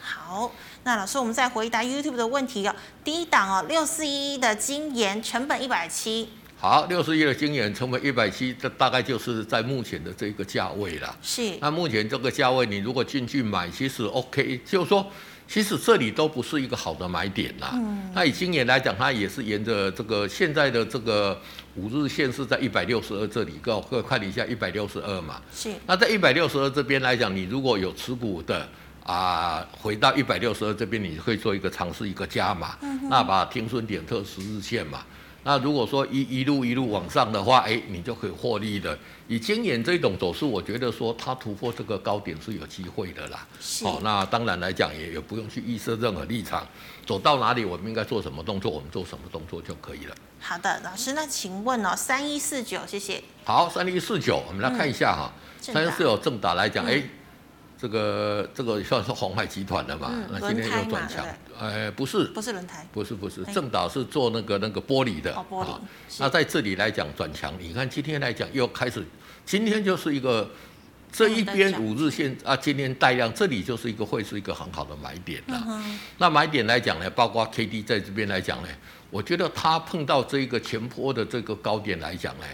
[0.00, 0.52] 好，
[0.84, 2.76] 那老师，我们再回答 YouTube 的问题哦。
[3.02, 6.28] 第一档哦，六四一一的精研成本一百七。
[6.60, 11.16] 好，六十亿的晶圆成本一百七，这大概就是在目前的这个价位了。
[11.22, 11.56] 是。
[11.60, 15.06] 那目前这个价位，你如果进去买，其实 OK，就是说，
[15.46, 17.70] 其实这里都不是一个好的买点啦。
[17.74, 18.10] 嗯。
[18.12, 21.40] 那以今年来讲，它也是沿着这个现在的这个
[21.76, 25.40] 五日线是在一百六十二这里，各各看一下一百六十二嘛。
[25.54, 25.70] 是。
[25.86, 28.68] 那在一百六十二这边来讲，你如果有持股的
[29.04, 32.76] 啊，回到一百六十二这边，你可以做一个尝试一个加码。
[32.82, 33.08] 嗯。
[33.08, 35.04] 那把停损点测十日线嘛。
[35.44, 38.98] 那如果说一一路一路往上的话，哎，你就可以获利的。
[39.28, 43.46] 以今年这种走势，我觉得说它突破这个高点是有机会的啦。
[43.60, 43.84] 是。
[43.86, 46.66] 哦，那当然来讲也也不用去预设任何立场，
[47.06, 50.14] 走到哪里我们应该做什么动作，我们做什么动作就可以了。
[50.40, 53.22] 好的，老师，那请问哦，三一四九，谢谢。
[53.44, 57.10] 好，三一四九，我们来看一下哈，三一四九正打来讲，哎、嗯。
[57.80, 60.10] 这个这个算是鸿海集团的嘛？
[60.12, 61.24] 嗯、那今天又转强，
[61.60, 65.32] 哎，不是，不是轮胎，不是不是，正导是做那个那个玻璃的。
[65.32, 65.68] 哦，玻璃。
[66.18, 69.06] 那在这里来讲转强，你看今天来讲又开始，
[69.46, 70.50] 今天就是一个
[71.12, 75.62] 这一边五日线啊，今天带量，这里就是一个会是一个很好的买点了。
[75.68, 78.68] 嗯、那买点来讲呢，包括 K D 在这边来讲呢，
[79.08, 82.44] 我觉得它碰到这个前坡的这个高点来讲呢。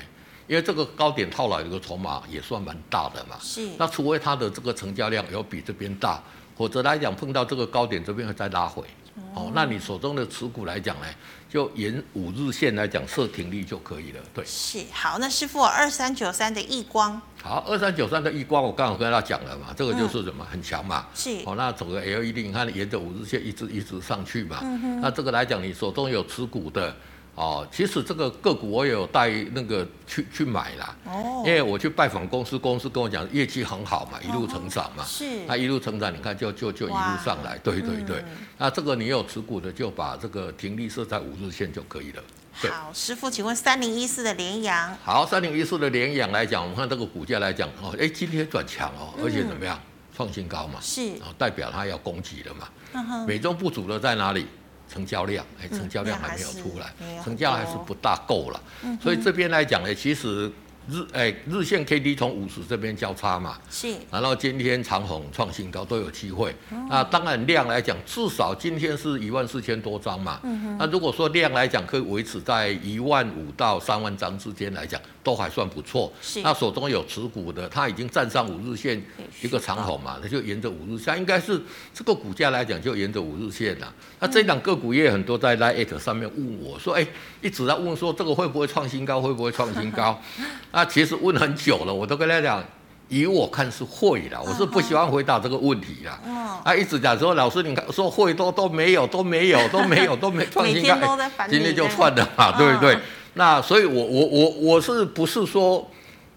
[0.47, 3.67] 因为这个高点套牢的一个筹码也算蛮大的嘛，是。
[3.79, 6.23] 那除非它的这个成交量有比这边大，
[6.55, 8.85] 否则来讲碰到这个高点这边会再拉回。
[9.33, 11.07] 哦，那你手中的持股来讲呢，
[11.49, 14.21] 就沿五日线来讲设停利就可以了。
[14.35, 14.85] 对，是。
[14.93, 17.21] 好，那师傅，二三九三的亿光。
[17.41, 21.07] 好，二三九三的亿光，我刚好跟他讲了嘛，这个就是什么、嗯、很强嘛。
[21.15, 21.41] 是。
[21.47, 24.59] 哦，那整个 LED 你看沿着五日线一直一直上去嘛。
[24.63, 25.01] 嗯哼。
[25.01, 26.95] 那这个来讲，你手中有持股的。
[27.35, 42.23] 哦，其实这个个股我也有带那个去去买啦，哦，因为我去拜访公司，公司跟我讲业绩很好嘛，一路成长嘛，哦、是，它一路成长，你看就就就一路上来，对对对，嗯、那这个你有持股的就把这个停利设在五日线就可以了。
[42.71, 49.77] 好，师傅，请问三零一四的联阳，好，三零一四的联阳来讲，我们看这个股价来讲，哦，哎，今天转强哦，而且怎么样，
[50.17, 54.47] 创新高嘛，是，代表它要攻击了嘛，嗯、美中不足的在哪里？
[54.95, 58.63] 成交量，哎，成交量还没有出来，嗯、成交还是不大够了，
[59.03, 60.51] 所以这边来讲呢，其实。
[60.87, 66.55] 日哎，日线 K D 从五十这边交叉嘛，是，然后今天长虹创新高都有机会。
[66.91, 70.39] 那当然量来讲，至少今天是一万四千多张嘛。
[70.79, 76.13] 那如果说量来讲可以维持在一万五到三万张之间来讲，都还算不错。
[76.23, 76.43] 是。
[76.43, 79.03] 那手中有持股的，他已经站上五日线
[79.43, 81.61] 一个长虹嘛，它就沿着五日线，应该是
[81.93, 83.93] 这个股价来讲就沿着五日线了。
[84.21, 87.07] 那这档个股也很多在 Line@ 上面问我说，哎，
[87.41, 90.21] 一直在问说这个会不会创新高，会不会创新高？
[90.71, 92.63] 那其实问很久了，我都跟他讲，
[93.09, 96.21] 以我看是会了，我是不喜欢回答这个问题了。
[96.27, 102.99] 嗯，他一直讲说，老师你看说会都都没有，都没有，都没有，都没创新高， 今天就算了嘛，对不对？
[103.35, 105.89] 那所以我我我我是不是说？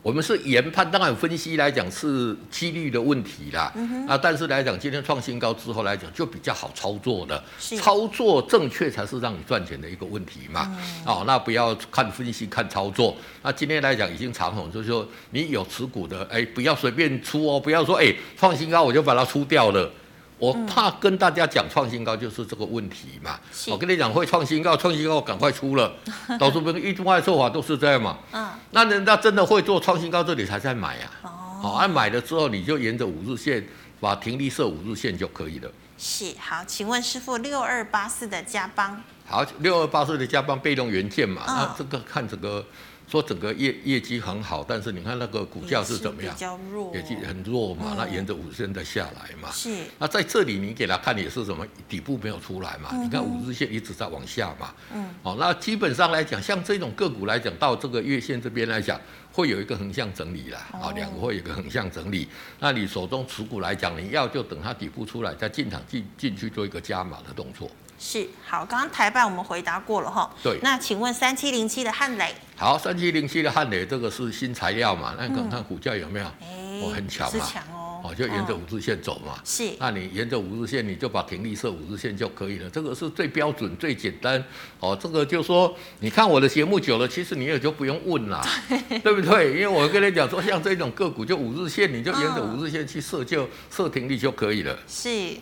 [0.03, 3.71] 我们是研判，当然分析来讲是几率的问题啦。
[3.75, 10.73] 嗯、啊，但是来讲今天创新高之后来讲就比较好操作的，操作正确才是让你赚钱的一个问题嘛。
[10.79, 13.17] 嗯、哦，那不要看分析看操作。
[13.43, 19.91] 那今天来讲已经长红，就是说你有持股的，哎，不要随便出哦，不要说哎创新高我就把它出掉了。
[20.39, 23.39] 我怕跟大家讲创新高就是这个问题嘛。
[23.67, 25.91] 我跟你讲会创新高，创新高赶快出了。
[26.39, 28.17] 导致别一般的做法都是这样嘛。
[28.31, 28.49] 嗯。
[28.71, 31.11] 那人家真的会做创新高，这里才在买啊。
[31.23, 31.29] 哦。
[31.61, 33.67] 好，按买了之后，你就沿着五日线
[33.99, 35.71] 把停利设五日线就可以了。
[35.97, 36.33] 是。
[36.39, 39.01] 好，请问师傅，六二八四的加邦。
[39.25, 42.63] 好，六二八四的加邦被动元件嘛，那、哦、这个看这个。
[43.09, 46.35] 说整个业业绩很好，但是你看那个股价是怎么样？
[46.35, 47.85] 比较弱，业绩很弱嘛。
[47.91, 49.49] 嗯、那沿着五日线再下来嘛。
[49.49, 49.85] 是。
[49.97, 51.65] 那在这里你给他看也是什么？
[51.87, 52.89] 底部没有出来嘛？
[52.91, 54.73] 嗯、你看五日线一直在往下嘛。
[54.93, 55.09] 嗯。
[55.23, 58.99] 哦，那基本上来讲，像这种个股来讲，到这个月线这边来讲，
[59.31, 60.59] 会有一个横向整理啦。
[60.73, 62.27] 啊、哦，两个会有一个横向整理。
[62.59, 67.71] 那你手中持股来讲，你要就等它底部出来再进场进进去做一个加码的动作。
[67.99, 68.27] 是。
[68.45, 70.29] 好，刚刚台办我们回答过了哈。
[70.43, 70.59] 对。
[70.61, 72.33] 那请问三七零七的汉磊。
[72.55, 75.13] 好，三七零七的汉磊，这个是新材料嘛？
[75.17, 76.25] 那你看看股价有没有？
[76.41, 77.45] 嗯、哦，很强嘛。
[77.45, 78.01] 强哦。
[78.03, 79.39] 哦，就沿着五日线走嘛。
[79.43, 79.75] 是、哦。
[79.79, 82.69] 那你沿着五日线，你就把停利设五日线就可以了。
[82.69, 84.43] 这个是最标准、最简单。
[84.79, 89.53] 哦，这个就说，你看我的节目久了，其实你也就不用问啦，对，对不对？
[89.53, 94.77] 因为我跟你讲说，像这种个股，就五日线，你就沿着五日线去设，就设停利就可以了。
[94.87, 95.35] 是。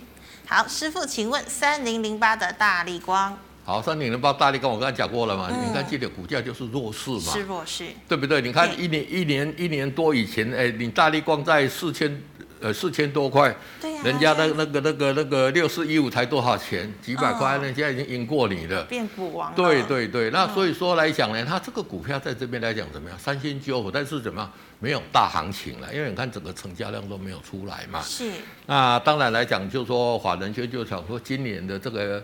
[0.48, 3.36] 好，师傅，请问三零零八的大力光。
[3.64, 5.50] 好，三零零八大力光，我刚才讲过了嘛？
[5.52, 8.40] 嗯、你看这个股价就是弱势嘛，是弱势，对不对？
[8.42, 12.22] 你看一年一年一年多以前，哎，你大力光在四千
[12.62, 16.92] 呃四千多块，对、啊、人家的那个那个那个六四一五才多少钱？
[17.02, 19.54] 几百块，人家已经赢过你了，变股王。
[19.56, 23.20] 对对对，那所以说来讲呢，它这个股票在这边来讲怎么样？
[23.20, 24.52] 三星九五，但是怎么样？
[24.80, 28.02] 没有大行情了，因为你看整个成交量都没有出来嘛。
[28.02, 28.30] 是。
[28.66, 32.24] 那当然来讲，就是说法人圈就想说今年的这个。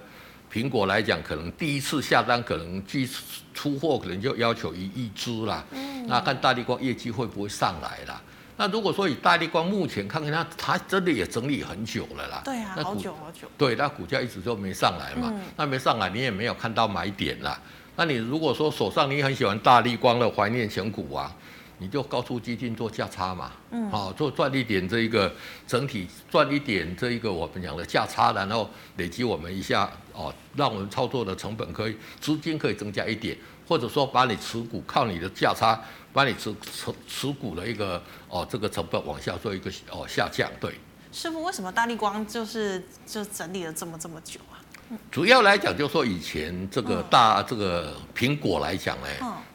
[0.54, 3.08] 苹果来讲，可能第一次下单，可能去
[3.54, 5.64] 出货，可能就要求一亿支啦。
[5.72, 6.06] 嗯。
[6.08, 8.22] 那看大力光业绩会不会上来啦？
[8.62, 12.42] 那如果说以大立光目前看看它，它真的也整理很久了啦。
[12.46, 13.48] 对啊，好久好久。
[13.58, 15.34] 对，那股价一直就没上来嘛。
[15.34, 15.42] 嗯。
[15.58, 17.60] 那没上来，你也没有看到买点啦。
[17.96, 21.36] 那你如果说手上你很喜欢大立光的怀念前股啊。
[21.82, 25.34] 你就高出基金做价差嘛，嗯，好，做赚一点这一个
[25.66, 33.36] 整体赚一点这一个我们讲的价差，然后累积我们一下哦，让我们操作的成本可以资金可以增加一点，
[33.68, 35.82] 或者说把你持股靠你的价差，
[36.14, 40.76] 把你持持持股的一个哦这个成本往下做一个哦下降，对。
[41.12, 44.62] 师傅，为什么大立光就是就整理了这么这么久啊？
[45.10, 49.08] 主要来讲，就是说以前这个大这个苹果来讲呢，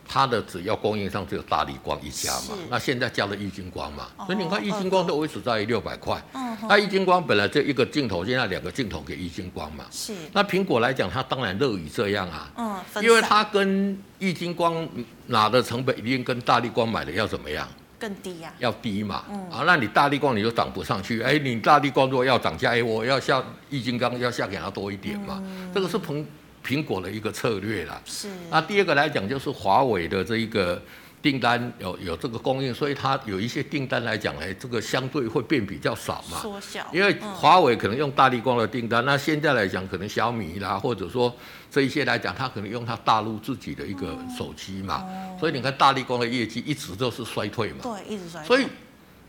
[0.09, 2.57] 它的主要供应商只有大力光一家嘛。
[2.71, 6.23] 那现在加了易晶光嘛，所以你看易晶光都维持在六百块。
[6.69, 9.85] 那易晶光本来就一个镜头，现在两个镜头给易晶光嘛。
[9.91, 10.15] 是。
[10.33, 12.51] 那苹果来讲，它当然乐于这样啊。
[12.57, 13.03] 嗯。
[13.03, 14.89] 因为它跟易晶光
[15.27, 17.69] 拿的成本一定跟大力光买的要怎么样？
[17.99, 26.23] 更低呀、啊，要低嘛，嗯、啊，那你大力光你就涨不上去，哎，你大力光如果要涨价，哎，我要下易晶光要下给它多一点嘛，嗯、这个是苹
[26.67, 28.03] 苹果的一个策略啦。
[28.05, 28.29] 是。
[28.51, 30.83] 那第二个来讲就是华为的这一个。
[31.23, 36.39] 订单有有这个供应，所以它有一些订单来讲，哎，这个相对会变比较少嘛。
[36.39, 36.87] 缩小。
[36.93, 41.35] 因为华为可能用大力光的订单，那现在来讲，可能小米啦，或者说
[41.69, 45.05] 这一些来讲，它可能用它大陆自己的一个手机嘛。
[45.41, 47.79] 所以你看大力光的业绩一直都是衰退嘛。
[47.83, 48.47] 对，一直衰退。
[48.47, 48.69] 所以。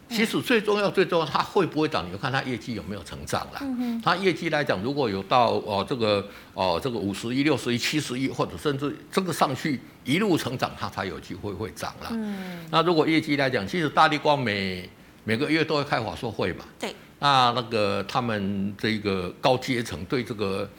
[0.10, 2.06] 其实最重要、最重要，它会不会涨？
[2.08, 3.60] 你就看它业绩有没有成长啦。
[3.62, 12.08] 嗯、哼它业绩来讲，如果有到哦这个哦这个五十亿、六十亿、七十亿，或者甚至这个上去一路成长，它才有机会会涨啦。
[12.12, 12.66] 嗯。
[12.72, 14.90] 那如果业绩来讲，其实大立光每
[15.24, 16.66] 每个月都会开法说会嘛。
[16.80, 16.96] 对。
[17.20, 20.70] 那那个他们这个高阶层对这个。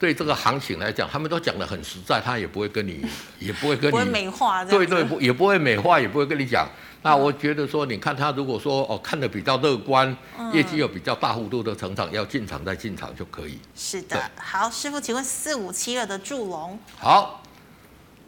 [0.00, 3.04] 对这个行情来讲，他们都讲得很实在，他也不会跟你，
[3.38, 6.66] 也不会跟你 不会美化，对对，不也不会美化，也不会跟你讲。
[7.02, 13.58] 那我觉得说，你看他如果说哦看的比较乐观，嗯、业绩有比较大幅度的成长，要进场再进场就可以。
[13.74, 16.78] 是的，好，师傅，请问四五七二的祝龙。
[16.96, 17.42] 好，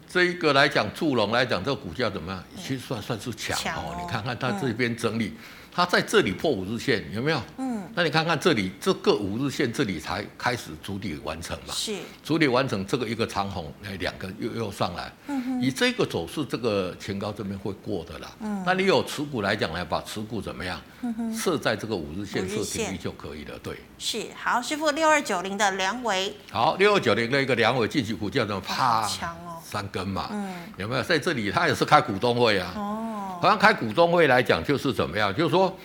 [0.08, 2.44] 这一个来讲，祝龙来讲，这个股价怎么样？
[2.56, 3.96] 其实算算是强哦，哦。
[4.00, 5.26] 你看看它这边整理。
[5.26, 5.36] 嗯
[5.74, 7.40] 它在这里破五日线有没有？
[7.56, 11.74] 嗯，那你看看这里这个五日线这里才开始主底完成嘛？
[11.74, 15.12] 是，主底完成这个一个长红，那，两个又又上来。
[15.26, 18.30] 嗯哼，以这个走势，这个前高这边会过的啦。
[18.40, 20.80] 嗯，那你有持股来讲呢，把持股怎么样？
[21.02, 23.58] 嗯哼，设在这个五日线设停利就可以了。
[23.62, 26.34] 对，是好，师傅六二九零的梁维。
[26.50, 29.06] 好，六二九零的一个梁维近期股价怎么啪？
[29.06, 30.28] 强哦，三根嘛。
[30.32, 31.50] 嗯，有没有在这里？
[31.50, 32.72] 他也是开股东会啊。
[32.76, 33.38] 哦。
[33.42, 35.34] 好像开股东会来讲，就是怎么样？
[35.34, 35.76] 就是说，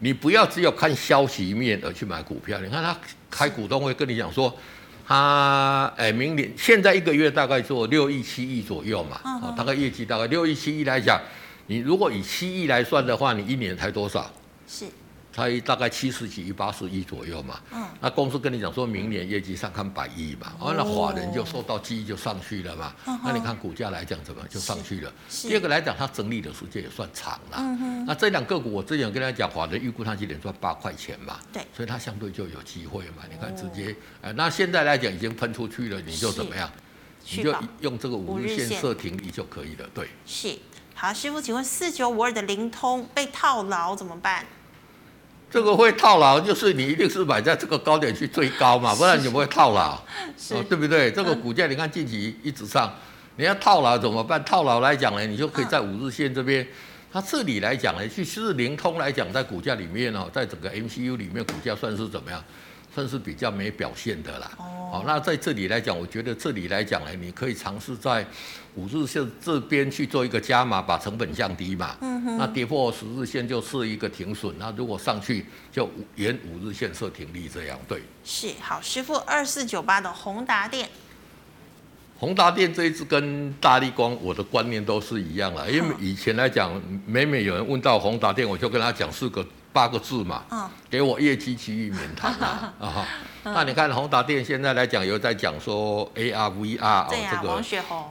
[0.00, 2.58] 你不要只有看消息面而去买股票。
[2.60, 2.96] 你看他
[3.30, 4.56] 开股东会跟你讲说，
[5.06, 11.20] 他哎，明年现在一个月大概做六亿七亿左右嘛，啊，大概业绩大概六亿七亿来讲，
[11.66, 14.30] 你如果以七亿来算的话，你一年才多少？
[14.66, 14.84] 是。
[15.38, 17.60] 才大概七十几亿、八十亿左右嘛。
[17.72, 17.86] 嗯。
[18.00, 22.92] 那公司跟你讲说明年业绩上看百亿嘛，哦，那法人就受到记忆就上去了嘛。
[23.06, 23.18] 嗯。
[23.24, 25.12] 那你看股价来讲怎么就上去了？
[25.28, 27.56] 第二个来讲，它整理的时间也算长了。
[27.58, 28.04] 嗯哼。
[28.04, 31.38] 那这两个股我之前跟他讲，法人预估它今年赚八块钱嘛。
[31.52, 31.62] 对。
[31.74, 33.22] 所以它相对就有机会嘛。
[33.30, 36.70] 你看直接，哎，那现在来讲已经喷出去了，你就怎么样？
[37.30, 39.88] 你就用这个五日线设停利就可以了。
[39.94, 40.08] 对。
[40.26, 40.58] 是。
[40.94, 44.44] 好，师傅，请问四九五二的灵通被套牢怎么办？
[45.50, 49.94] 这个会套牢，就是你一定是买在这个高点去追高嘛，不然你不会套牢，
[50.50, 51.10] 哦，对不对？
[51.10, 52.92] 这个股价你看近期一直上，
[53.36, 54.44] 你要套牢怎么办？
[54.44, 56.66] 套牢来讲呢，你就可以在五日线这边，
[57.10, 62.44] 它这里来讲呢，去四零通来讲，在股价里面哦，在整个 MCU 里面，股价算是怎么样？
[62.94, 64.50] 算是比较没表现的啦。
[64.58, 68.26] 哦，好那在这里来讲，我觉得这里来讲呢，你可以尝试在
[68.74, 71.96] 五日线这边去做一个加码，把成本降低嘛。
[72.00, 72.38] 嗯哼。
[72.38, 78.02] 那跌破十日线就是一个停损，那如果上去就沿五日线设停利，这样对。
[78.24, 80.88] 是好，师傅二四九八的宏达电。
[82.18, 89.46] 宏达电这一支跟大力光，我的观念都是一样了，因为以前来讲，每每有人问到宏达电，我就跟他讲四个。
[89.78, 90.42] 八个字嘛，
[90.90, 93.06] 给我业绩区域免谈啊， 啊
[93.44, 97.62] 那你看宏达电现在来讲，有在讲说 AR VR 哦，这个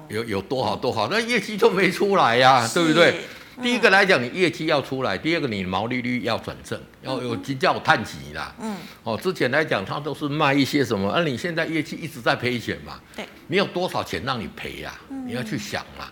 [0.07, 3.20] 有有多好多好，那业绩都没出来呀，啊，对不对？
[3.61, 8.53] 第一个来讲，你业绩要出来；第二个，你毛利率要转正，要有比较探底啦。
[8.61, 11.11] 嗯，哦，之前来讲，它都是卖一些什么？
[11.11, 12.99] 而你现在业绩一直在赔钱嘛？
[13.15, 14.93] 对，你有多少钱让你赔呀？
[15.26, 16.05] 你要去想嘛。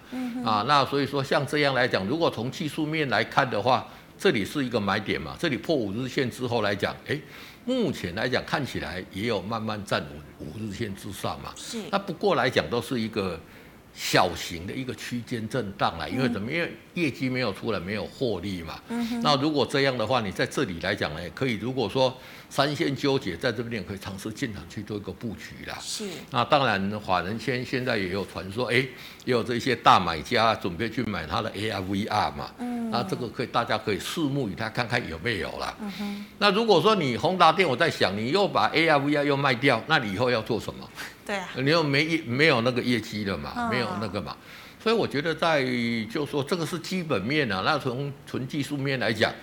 [0.44, 3.88] 啊，那所以说像这样来讲，如果从技术面来看的话，
[4.18, 5.36] 这里是一个买点嘛？
[5.40, 7.20] 这里破五日线之后来讲，哎，
[7.66, 11.54] 目前来讲看起来也有慢慢站稳五日线之上嘛。
[11.56, 11.78] 是。
[11.92, 13.40] 那不过来讲都是一个
[13.96, 16.52] 小型的一个区间震荡啦，因为怎么？
[16.52, 18.80] 因为业绩没有出来，没有获利嘛。
[18.90, 19.22] 嗯。
[19.24, 22.16] 那如果这样的话，你在这里来讲呢，可以如果说。
[22.48, 25.78] 三线纠结，在这边可以尝试进场去做一个布局啦。
[25.82, 26.08] 是。
[26.30, 28.88] 那当然，法人圈现在也有传说，哎，也
[29.26, 32.52] 有这些大买家准备去买他的 AR VR 嘛。
[32.60, 32.90] 嗯。
[32.92, 35.76] 那这个可以，大家可以拭目以待，看看有没有啦。
[36.38, 40.88] 那如果说你宏达电，我在想，你又把 AR VR 又卖掉，那你以后要做什么？
[41.26, 41.50] 对啊。
[41.56, 43.54] 你又没业没有那个业绩了嘛？
[43.56, 44.36] 哦、没有那个嘛？
[44.82, 45.64] 所以我觉得在
[46.12, 47.64] 就说这个是基本面啊。
[47.66, 49.34] 那从纯技术面来讲。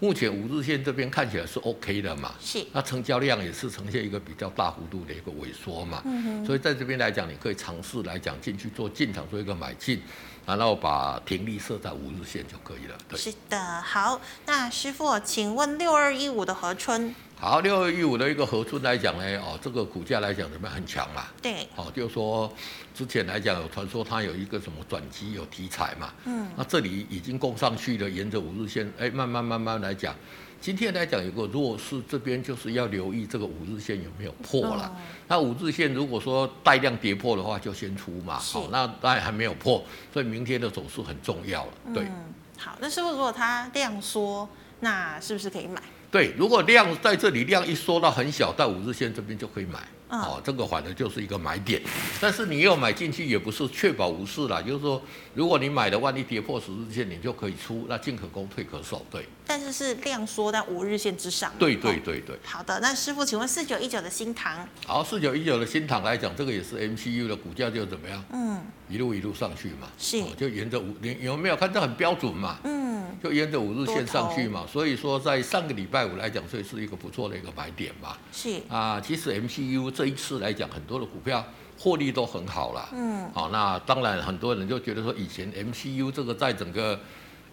[0.00, 2.34] 目前五日线这边看起来是 OK 的嘛？
[2.40, 2.66] 是。
[2.72, 6.02] 那成交量也是呈现一个比较大幅度的一个萎缩嘛？
[6.04, 6.44] 嗯哼。
[6.44, 10.02] 所以在这边来讲，你可以尝试来讲进去做进场做一个买进，
[10.44, 12.98] 然后把停利设在五日线就可以了。
[13.08, 13.16] 对。
[13.16, 14.20] 是的，好。
[14.44, 17.14] 那师傅，请问六二一五的和春。
[17.42, 20.76] 好，六二一五的一个合春来讲呢，哦，这个股价来讲怎么样？
[20.76, 21.24] 很强嘛。
[21.42, 21.66] 对。
[21.74, 22.48] 哦，就是说
[22.94, 26.12] 之前来讲有传说它有一个什么转机有题材嘛。
[26.24, 26.48] 嗯。
[26.56, 30.14] 那这里已经攻上去了，沿着五日线，哎，慢慢慢慢来讲，
[30.60, 34.84] 今天来讲有个弱势，这边就是要留意这个五日线有没有破了。
[34.84, 34.92] 哦。
[35.26, 38.38] 那五日线如果说带量跌破的话，就先出嘛。
[38.38, 41.72] 好，那当然还没有破，所以明天的走势很重要了。
[41.92, 42.04] 对。
[42.04, 42.32] 嗯。
[42.56, 45.82] 好，那师傅如果它量缩，那是不是可以买？
[46.12, 49.80] 对，如果量在这里量一缩到很小，到五日线这边就可以买。
[50.10, 51.80] 哦，这个反正就是一个买点，
[52.20, 55.00] 但是你要买进去也不是确保无事啦，就是说，
[55.32, 59.26] 如果你买的万一跌破十日线，你就可以出，那进可攻退可守，对。
[59.46, 61.50] 但是是量缩在五日线之上。
[61.58, 62.38] 对对对对。
[62.44, 64.68] 好的，那师傅，请问四九一九的新塘。
[64.86, 68.22] 好，四九一九的新塘来讲，这个也是 MCU 的股价就怎么样？
[68.34, 68.60] 嗯。
[68.90, 69.88] 一路一路上去嘛。
[69.96, 70.22] 是。
[70.36, 72.58] 就沿着五，你有没有看这很标准嘛？
[72.64, 72.81] 嗯。
[73.22, 78.16] 就沿着五日线上去嘛，所以说在上个礼拜五来讲，所以是一个不错的一个买点嘛。
[78.32, 81.46] 是啊，其实 MCU 这一次来讲，很多的股票
[81.78, 82.88] 获利都很好了。
[82.92, 86.98] 嗯，好，那当然很多人就觉得说，以前 MCU 这个在整个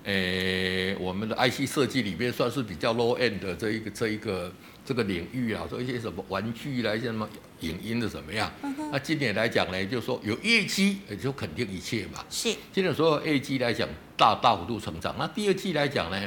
[0.06, 4.52] 诶我们的 IC 设计里面算是比较 low end 的这一个这一个
[4.90, 7.30] 这个领域啊，说一些什么玩具啦，一些，什么
[7.60, 8.52] 影音的怎么样？
[8.64, 12.26] 嗯、那今年来讲呢，就是说有业绩，也就肯定一切嘛。
[12.28, 13.88] 是，今年所有业绩来讲
[14.18, 15.16] 大大幅度成长。
[15.20, 16.20] 那第二季来讲呢，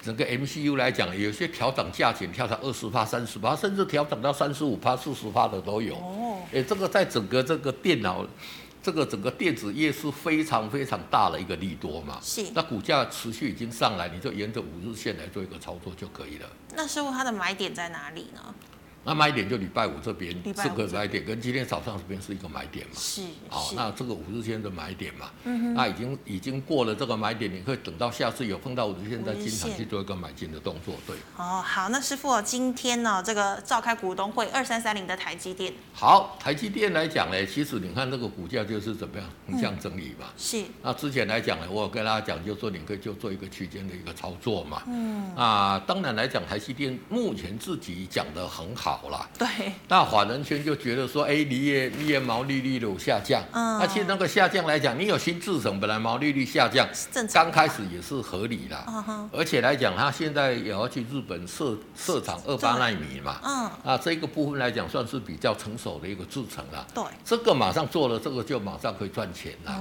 [0.00, 5.96] 整个 MCU 来讲，有些调涨价钱，调到二十趴、三十趴，甚至调涨到三十五趴、四十趴的都有。
[5.96, 8.24] 哦，诶，这个在整个这个电脑。
[8.86, 12.44] 这个整个电子业是非常非常大的一个利多嘛，是。
[12.54, 16.48] 那股价持续已经上来，你就沿着五日线来做一个操作就可以了。
[16.76, 18.54] 那师傅，它的买点在哪里呢？
[19.06, 22.92] 那买点就礼拜五这边这个买点，跟今天早上这边是一个买点嘛。
[22.96, 23.22] 是。
[23.48, 31.14] 好，那这个五日线的买点嘛，嗯那已经已经过了这个买点，你可以等到下次有碰到五日线再进场去做一个买进的动作，对。
[31.36, 35.72] 哦，好，那师傅，今天呢，这个召开股东会，二三三零的台积电。
[35.92, 40.26] 好，台积电来讲呢，其实你看这个股价就是怎么样横向整理嘛。
[40.36, 40.64] 是。
[40.82, 44.82] 那之前来讲呢，我有跟大家讲，就是说你可以就做一个区间的一个操作嘛。
[44.88, 45.32] 嗯。
[45.36, 49.26] 啊，当然来讲，台积电目前自己讲的很好啦。
[49.38, 49.46] 对。
[49.88, 69.72] 那法人圈就觉得说，哎，你也你也毛利率有下降，嗯，那其实那个下降来讲，你有新制程，本来毛利率下降，正常，刚开始也是合理的，嗯哼，而且来讲，他现在也要去日本设设厂二八纳米嘛，嗯，啊，这个部分来讲算是比较成熟的一个制程了，对，这个马上做了，这个就马上可以赚钱了，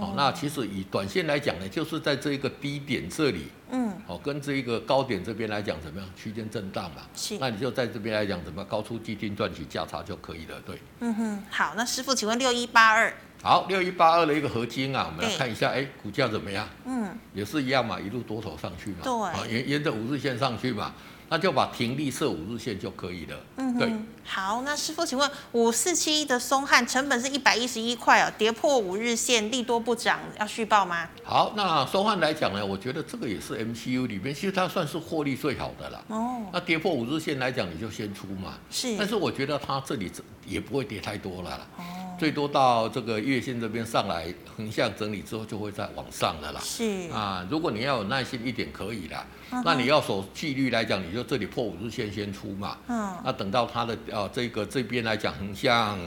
[0.00, 3.48] 哦，那其实以短线来讲呢，就是在这一个低点这里。
[3.70, 6.08] 嗯，好，跟这一个高点这边来讲怎么样？
[6.16, 10.80] 区间震荡嘛，是，那你就在这边来讲怎么高出基金赚取价差就可以了，对。
[11.00, 13.12] 嗯哼，好，那师傅，请问六一八二，
[13.42, 16.68] 好，六一八二的一个合金啊，我们来看一下，哎，股价怎么样？
[16.84, 20.92] 嗯，也是一样嘛，一路多头上去嘛，对，沿沿着五日线上去嘛。
[21.28, 23.36] 那就把停利设五日线就可以了。
[23.56, 23.92] 嗯，对。
[24.26, 31.08] 好，那师傅，请问五四七一的松汉成本是一百一十一块哦，跌破五日线，利多不涨，要续报吗？
[31.22, 36.04] 好，那松汉来讲呢，我觉得这个也是 MCU 里面，其实它算是获利最好的了。
[36.08, 36.42] 哦。
[36.52, 38.54] 那跌破五日线来讲，你就先出嘛。
[38.70, 38.96] 是。
[38.96, 40.10] 但是我觉得它这里
[40.46, 41.66] 也不会跌太多了啦。
[41.76, 41.84] 哦。
[42.18, 46.60] 最多到这个月线这边上来横向整理之后，就会再往上的啦。
[46.62, 47.10] 是。
[47.10, 49.26] 啊，如果你要有耐心一点，可以啦。
[49.64, 52.78] 那你要守纪律来讲，你就这里破五日线先出嘛。
[52.88, 53.16] 嗯。
[53.24, 55.98] 那等到它的呃这个这边来讲横向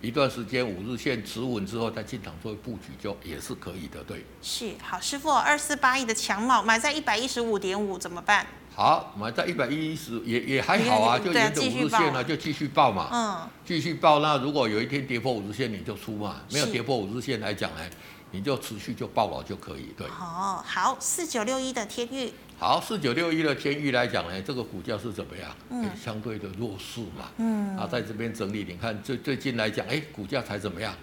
[0.00, 4.24] 一段时间五日线持稳之后，再进场做布局，就也是可以的，对。
[4.42, 8.46] 是，好，师傅，二四八一的强茂买在一百一十五点五怎么办？
[8.76, 13.08] 好，买在一百一十也也还好啊，就沿着五日线呢，就继续报嘛。
[13.10, 13.48] 嗯。
[13.64, 16.42] 继续报，那如果有一天跌破五日线，你就出嘛。
[16.52, 17.80] 没有跌破五日线来讲呢，
[18.32, 20.06] 你就持续就报了就可以，对。
[20.08, 22.30] 哦，好，四九六一的天域。
[22.58, 25.50] 好，四九六一的天域来讲呢，这个股价是怎么样？
[25.70, 27.30] 嗯，相对的弱势嘛。
[27.38, 30.94] 嗯，啊，在这边整理，你看最最近来讲，哎，股价才怎么样？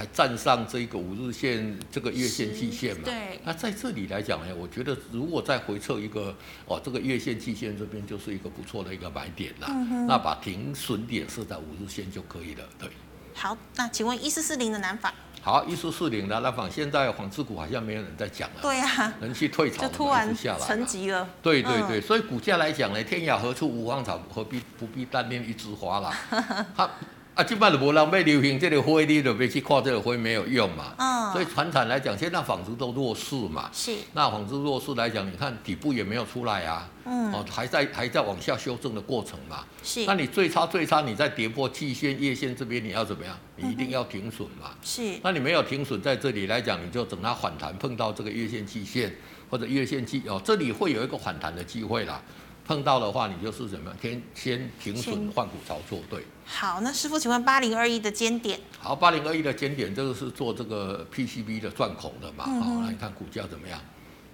[0.00, 3.02] 才站上这个五日线，这个月线、季线嘛。
[3.04, 3.38] 对。
[3.44, 6.34] 那在这里来讲呢，我觉得如果再回测一个，
[6.64, 9.66] 哦，这个月线、季线这边就是一个不错的一个买点啦。
[9.68, 10.06] 嗯哼。
[10.06, 12.88] 那把停损点设在五日线就可以了，对。
[13.34, 15.12] 好，那请问一四四零的南纺？
[15.42, 18.62] 好，一四四零的南纺，现在纺织股好像没有人在讲了。
[18.62, 21.28] 对呀、啊，人气退潮，就突然沉寂了。
[21.42, 26.10] 对对对，嗯、所以股价来讲呢，天涯何处无芳草，何必不必单恋一枝花啦。
[26.74, 26.90] 好。
[27.34, 30.92] 啊，基本上无人要流行这个灰，你就别去看这个灰没有用嘛。
[30.98, 31.32] 嗯。
[31.32, 33.70] 所以传产来讲，现在纺织都弱势嘛。
[33.72, 33.94] 是。
[34.12, 36.90] 那纺织弱势来讲，你看底部也没有出来啊。
[37.06, 37.32] 嗯。
[37.32, 39.64] 哦，还在还在往下修正的过程嘛。
[39.82, 40.04] 是。
[40.06, 43.38] 那你最差最差，你在跌破季线、月线这边，你要怎么样？
[43.56, 44.72] 你一定要停损嘛。
[44.82, 45.18] 是。
[45.22, 49.14] 那你没有停损在这里来讲，你就等它反弹碰到这个月线、季线
[49.48, 52.20] 或者月线季哦，这里会有一个反弹的机会啦。
[52.66, 53.98] 碰到的话，你就是怎么样？
[54.02, 56.24] 先先停损换股操作，对。
[56.52, 58.58] 好，那师傅，请问八零二一的尖点？
[58.80, 62.44] 好，八零二一的尖点，这个是做这个 PCB 的钻孔的嘛？
[62.44, 63.80] 好、嗯，那你看股价怎么样？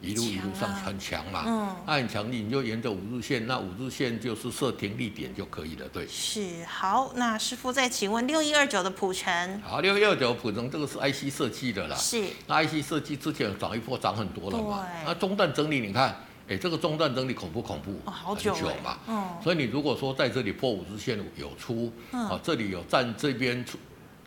[0.01, 1.45] 一路一路上很强嘛。
[1.47, 1.77] 嗯。
[1.87, 6.07] 那很强力，你就沿着五日线，那五日线就是设停利点就可以了，对。
[6.09, 6.65] 是。
[6.65, 9.61] 好，那师傅再请问六一二九的普成？
[9.61, 11.97] 好，六一二九普成，这个是 IC 设计的啦。
[11.97, 12.25] 是。
[12.47, 14.85] 那 IC 设计之前涨一波涨很多了嘛？
[14.85, 15.05] 对。
[15.07, 16.17] 那中段整理，你看。
[16.49, 17.93] 哎，这个中断整理恐不恐怖？
[18.05, 18.99] 哦，好久，久嘛。
[19.09, 19.29] 嗯。
[19.43, 23.79] 所以你如果说在这里破五日线有出，嗯，啊，这里有站这边出，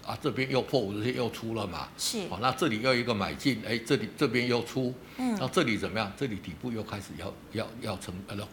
[0.09, 6.11] 啊，这边又破五日线又出了嘛，是，哦，那这里又一个买进，哎，这里这边又出，嗯，那这里怎么样？
[6.17, 8.43] 这里底部又开始要要要成呃那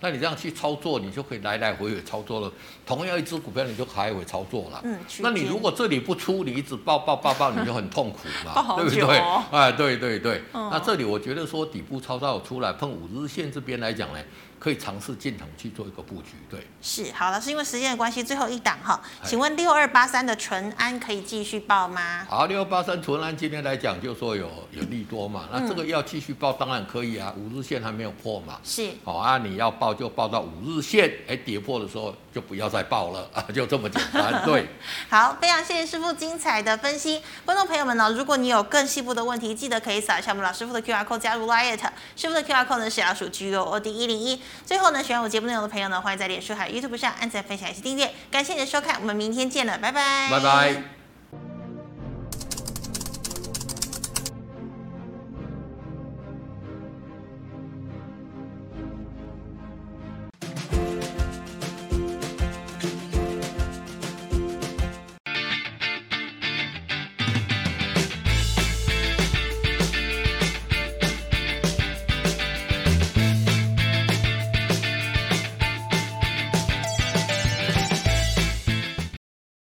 [0.00, 2.52] 那你这样去操作，你就可以来来回回操作了。
[2.84, 4.82] 同样一只股票，你就来回操作了。
[4.84, 9.18] 嗯，那你如果这里不出，你一直抱抱抱抱，你就很痛苦嘛，对不对？
[9.50, 10.42] 哎，对对对。
[10.52, 14.18] 嗯、那这里我觉得说底部操作出来碰五日线这边来讲呢。
[14.58, 22.26] 可以尝试进场去做一个布局，对，是好了，是因为时间的关系，最后一档哈，请问六二八三的淳安可以继续报吗？
[22.28, 34.68] 好，六二八三淳安今天来讲，就说有有利多嘛，那这个要继续报，当然可以啊，五日线还没有破嘛，是，好啊，你要报就报到五日线，哎，跌破的时候就不要再报了啊， 就这么简单， 对。
[35.08, 41.78] 好，非常谢谢师傅精彩的分析，观众朋友们呢，如果你有更细部的问题，记得可以扫一下我们老师傅的 QR code 加入 Lite，
[42.16, 44.40] 师傅的 QR code 呢是小鼠 G O O D 一零一。
[44.64, 48.12] 最后呢，喜欢我节目内容的朋友呢，欢迎在脸书还有 YouTube 上按赞、分享以及订阅。
[48.30, 50.28] 感谢你的收看，我们明天见了，拜拜。
[50.30, 50.97] 拜拜。